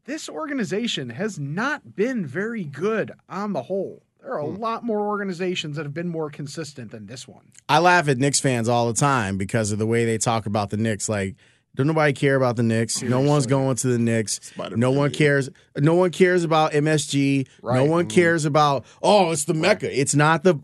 this 0.09 0.27
organization 0.27 1.11
has 1.11 1.37
not 1.37 1.95
been 1.95 2.25
very 2.25 2.63
good 2.63 3.11
on 3.29 3.53
the 3.53 3.61
whole. 3.61 4.01
There 4.21 4.33
are 4.33 4.39
a 4.39 4.45
hmm. 4.45 4.55
lot 4.55 4.83
more 4.83 5.01
organizations 5.01 5.77
that 5.77 5.85
have 5.85 5.93
been 5.93 6.09
more 6.09 6.31
consistent 6.31 6.89
than 6.89 7.05
this 7.05 7.27
one. 7.27 7.51
I 7.69 7.77
laugh 7.77 8.09
at 8.09 8.17
Knicks 8.17 8.39
fans 8.39 8.67
all 8.67 8.87
the 8.87 8.99
time 8.99 9.37
because 9.37 9.71
of 9.71 9.77
the 9.77 9.85
way 9.85 10.05
they 10.05 10.17
talk 10.17 10.47
about 10.47 10.71
the 10.71 10.77
Knicks. 10.77 11.09
Like, 11.09 11.35
don't 11.75 11.85
nobody 11.85 12.11
care 12.13 12.35
about 12.35 12.55
the 12.55 12.63
Knicks. 12.63 13.03
No 13.03 13.19
one's 13.21 13.45
going 13.45 13.75
to 13.77 13.87
the 13.87 13.99
Knicks. 13.99 14.39
Spider-Man. 14.41 14.79
No 14.79 14.89
one 14.89 15.11
cares. 15.11 15.47
No 15.77 15.93
one 15.93 16.09
cares 16.09 16.43
about 16.43 16.71
MSG. 16.71 17.47
Right. 17.61 17.75
No 17.75 17.85
one 17.85 18.05
mm-hmm. 18.05 18.15
cares 18.15 18.45
about. 18.45 18.85
Oh, 19.03 19.29
it's 19.29 19.45
the 19.45 19.53
Mecca. 19.53 19.85
Right. 19.85 19.95
It's 19.95 20.15
not 20.15 20.43
the 20.43 20.59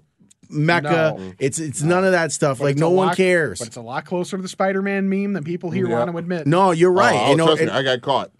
Mecca. 0.49 1.15
No. 1.17 1.33
It's 1.37 1.59
it's 1.59 1.83
no. 1.83 1.95
none 1.95 2.05
of 2.05 2.13
that 2.13 2.31
stuff. 2.31 2.57
But 2.57 2.63
like 2.63 2.77
no 2.77 2.89
lot, 2.89 3.05
one 3.05 3.15
cares. 3.15 3.59
But 3.59 3.67
it's 3.67 3.77
a 3.77 3.81
lot 3.81 4.05
closer 4.05 4.37
to 4.37 4.43
the 4.43 4.49
Spider-Man 4.49 5.07
meme 5.07 5.33
than 5.33 5.43
people 5.43 5.69
here 5.69 5.87
yeah. 5.87 5.99
want 5.99 6.11
to 6.11 6.17
admit. 6.17 6.47
No, 6.47 6.71
you're 6.71 6.91
right. 6.91 7.15
Oh, 7.15 7.33
oh, 7.33 7.37
trust 7.37 7.61
me, 7.61 7.69
I 7.69 7.83
got 7.83 8.01
caught. 8.01 8.31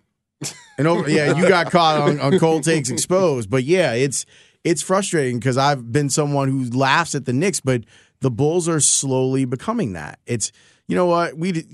And 0.77 0.88
over, 0.88 1.10
yeah, 1.10 1.36
you 1.38 1.48
got 1.48 1.72
caught 1.72 2.01
on, 2.01 2.20
on 2.20 2.38
cold 2.39 2.63
takes 2.63 2.89
exposed. 2.89 3.50
But 3.50 3.63
yeah, 3.63 3.94
it's 3.94 4.25
it's 4.63 4.82
frustrating 4.82 5.39
because 5.39 5.58
I've 5.58 5.92
been 5.92 6.10
someone 6.10 6.50
who 6.50 6.70
laughs 6.77 7.15
at 7.15 7.25
the 7.25 7.34
Knicks, 7.34 7.62
but 7.62 7.84
the 8.20 8.32
Bulls 8.32 8.68
are 8.68 8.80
slowly 8.80 9.46
becoming 9.46 9.94
that. 9.94 10.20
It's 10.25 10.51
you 10.88 10.96
know 10.96 11.06
what 11.06 11.38
we 11.38 11.65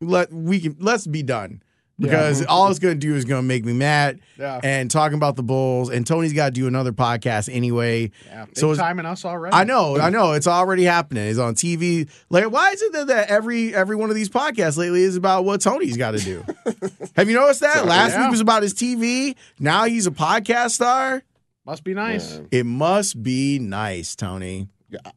let 0.00 0.32
we 0.32 0.60
can 0.60 0.76
let's 0.80 1.06
be 1.06 1.22
done 1.22 1.62
because 1.98 2.40
yeah. 2.40 2.46
all 2.48 2.68
it's 2.68 2.78
going 2.78 2.94
to 2.94 3.06
do 3.06 3.14
is 3.14 3.24
going 3.24 3.42
to 3.42 3.46
make 3.46 3.64
me 3.64 3.72
mad. 3.72 4.20
Yeah. 4.38 4.60
And 4.62 4.90
talking 4.90 5.16
about 5.16 5.36
the 5.36 5.42
Bulls, 5.42 5.88
and 5.90 6.06
Tony's 6.06 6.32
got 6.32 6.46
to 6.46 6.50
do 6.52 6.66
another 6.66 6.92
podcast 6.92 7.52
anyway. 7.52 8.10
Yeah, 8.26 8.46
so 8.54 8.70
it's 8.70 8.80
timing 8.80 9.06
us 9.06 9.24
already. 9.24 9.54
I 9.54 9.64
know, 9.64 9.98
I 9.98 10.10
know, 10.10 10.32
it's 10.32 10.46
already 10.46 10.84
happening. 10.84 11.26
It's 11.28 11.38
on 11.38 11.54
TV. 11.54 12.08
Like, 12.28 12.50
why 12.50 12.70
is 12.70 12.82
it 12.82 13.06
that 13.06 13.28
every 13.28 13.74
every 13.74 13.96
one 13.96 14.10
of 14.10 14.16
these 14.16 14.28
podcasts 14.28 14.76
lately 14.76 15.02
is 15.02 15.16
about 15.16 15.44
what 15.44 15.60
Tony's 15.60 15.96
got 15.96 16.12
to 16.12 16.18
do? 16.18 16.44
Have 17.16 17.30
you 17.30 17.34
noticed 17.34 17.60
that? 17.60 17.76
So, 17.76 17.84
Last 17.84 18.12
yeah. 18.12 18.24
week 18.24 18.30
was 18.30 18.40
about 18.40 18.62
his 18.62 18.74
TV. 18.74 19.36
Now 19.58 19.84
he's 19.84 20.06
a 20.06 20.10
podcast 20.10 20.72
star. 20.72 21.22
Must 21.64 21.82
be 21.82 21.94
nice. 21.94 22.40
It 22.50 22.64
must 22.64 23.22
be 23.22 23.58
nice, 23.58 24.14
Tony. 24.14 24.68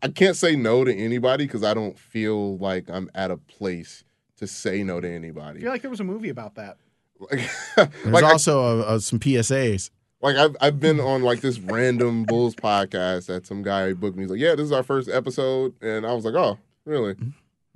I 0.02 0.08
can't 0.08 0.36
say 0.36 0.56
no 0.56 0.84
to 0.84 0.96
anybody 0.96 1.46
because 1.46 1.64
I 1.64 1.74
don't 1.74 2.00
feel 2.00 2.58
like 2.58 2.90
I'm 2.90 3.10
at 3.14 3.32
a 3.32 3.38
place 3.38 4.04
to 4.38 4.48
say 4.48 4.84
no 4.84 5.00
to 5.00 5.08
anybody. 5.08 5.60
I 5.60 5.62
feel 5.62 5.72
like 5.72 5.82
there 5.82 5.92
was 5.92 6.00
a 6.00 6.06
movie 6.06 6.30
about 6.30 6.56
that. 6.56 6.78
Like, 7.20 7.50
There's 7.76 8.06
like 8.06 8.24
also 8.24 8.82
I, 8.82 8.94
a, 8.94 8.96
a, 8.96 9.00
some 9.02 9.20
PSAs. 9.20 9.92
Like 10.22 10.38
I've 10.38 10.56
I've 10.60 10.80
been 10.80 11.00
on 11.00 11.22
like 11.22 11.42
this 11.42 11.60
random 11.60 12.24
Bulls 12.28 12.56
podcast 12.56 13.28
that 13.28 13.46
some 13.46 13.62
guy 13.62 13.94
booked 13.94 14.18
me. 14.18 14.24
He's 14.24 14.32
like, 14.32 14.40
"Yeah, 14.40 14.56
this 14.56 14.66
is 14.66 14.72
our 14.72 14.84
first 14.84 15.10
episode," 15.10 15.76
and 15.82 16.06
I 16.06 16.14
was 16.14 16.26
like, 16.26 16.34
"Oh, 16.34 16.58
really? 16.86 17.16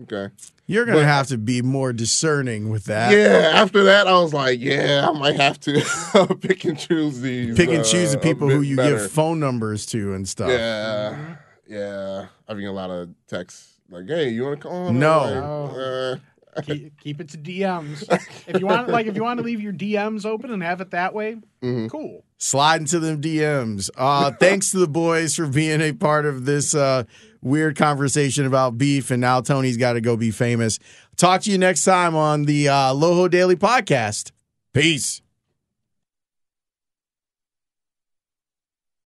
Okay." 0.02 0.34
You're 0.66 0.86
gonna 0.86 1.00
but, 1.00 1.06
have 1.06 1.28
to 1.28 1.38
be 1.38 1.62
more 1.62 1.92
discerning 1.92 2.70
with 2.70 2.86
that. 2.86 3.12
Yeah. 3.12 3.62
After 3.62 3.84
that, 3.84 4.08
I 4.08 4.14
was 4.14 4.34
like, 4.34 4.60
"Yeah, 4.60 5.08
I 5.10 5.12
might 5.18 5.36
have 5.36 5.60
to 5.62 6.38
pick 6.42 6.64
and 6.66 6.78
choose 6.80 7.20
these. 7.22 7.56
Pick 7.56 7.70
and 7.70 7.84
choose 7.84 8.10
uh, 8.10 8.14
the 8.14 8.18
people 8.20 8.50
who 8.50 8.62
you 8.62 8.78
better. 8.78 8.98
give 8.98 9.12
phone 9.12 9.40
numbers 9.40 9.86
to 9.88 10.14
and 10.14 10.28
stuff." 10.28 10.50
Yeah, 10.50 11.36
yeah. 11.68 12.28
I've 12.48 12.58
been 12.58 12.68
a 12.68 12.72
lot 12.72 12.92
of 12.92 13.10
texts 13.28 13.80
like, 13.90 14.08
"Hey, 14.08 14.30
you 14.30 14.44
want 14.44 14.62
to 14.62 14.68
call?" 14.68 14.94
No. 14.94 15.72
Like, 16.14 16.22
uh, 16.56 16.62
keep, 16.62 16.98
keep, 17.02 17.22
it 17.22 17.30
to 17.30 17.38
DMs. 17.38 18.04
If 18.48 18.60
you 18.60 18.68
want, 18.68 18.90
like, 18.90 19.08
if 19.08 19.16
you 19.16 19.24
want 19.24 19.40
to 19.40 19.44
leave 19.44 19.62
your 19.62 19.74
DMs 19.74 20.26
open 20.26 20.52
and 20.52 20.62
have 20.64 20.82
it 20.82 20.92
that 20.92 21.14
way, 21.14 21.36
mm-hmm. 21.62 21.88
cool. 21.88 22.24
Slide 22.38 22.82
into 22.82 23.00
them 23.00 23.22
DMs. 23.22 23.90
Uh, 23.96 24.32
thanks 24.32 24.72
to 24.72 24.78
the 24.78 24.88
boys 24.88 25.36
for 25.36 25.48
being 25.48 25.82
a 25.82 25.94
part 25.94 26.26
of 26.26 26.46
this 26.46 26.76
uh, 26.76 27.04
weird 27.44 27.76
conversation 27.76 28.46
about 28.46 28.78
beef, 28.78 29.12
and 29.12 29.22
now 29.22 29.42
Tony's 29.42 29.78
got 29.78 29.94
to 29.94 30.02
go 30.02 30.18
be 30.18 30.32
famous. 30.32 30.80
Talk 31.16 31.42
to 31.42 31.52
you 31.52 31.58
next 31.58 31.84
time 31.84 32.16
on 32.16 32.46
the 32.46 32.70
uh, 32.70 32.94
Loho 32.94 33.30
Daily 33.30 33.56
Podcast. 33.56 34.32
Peace. 34.74 35.22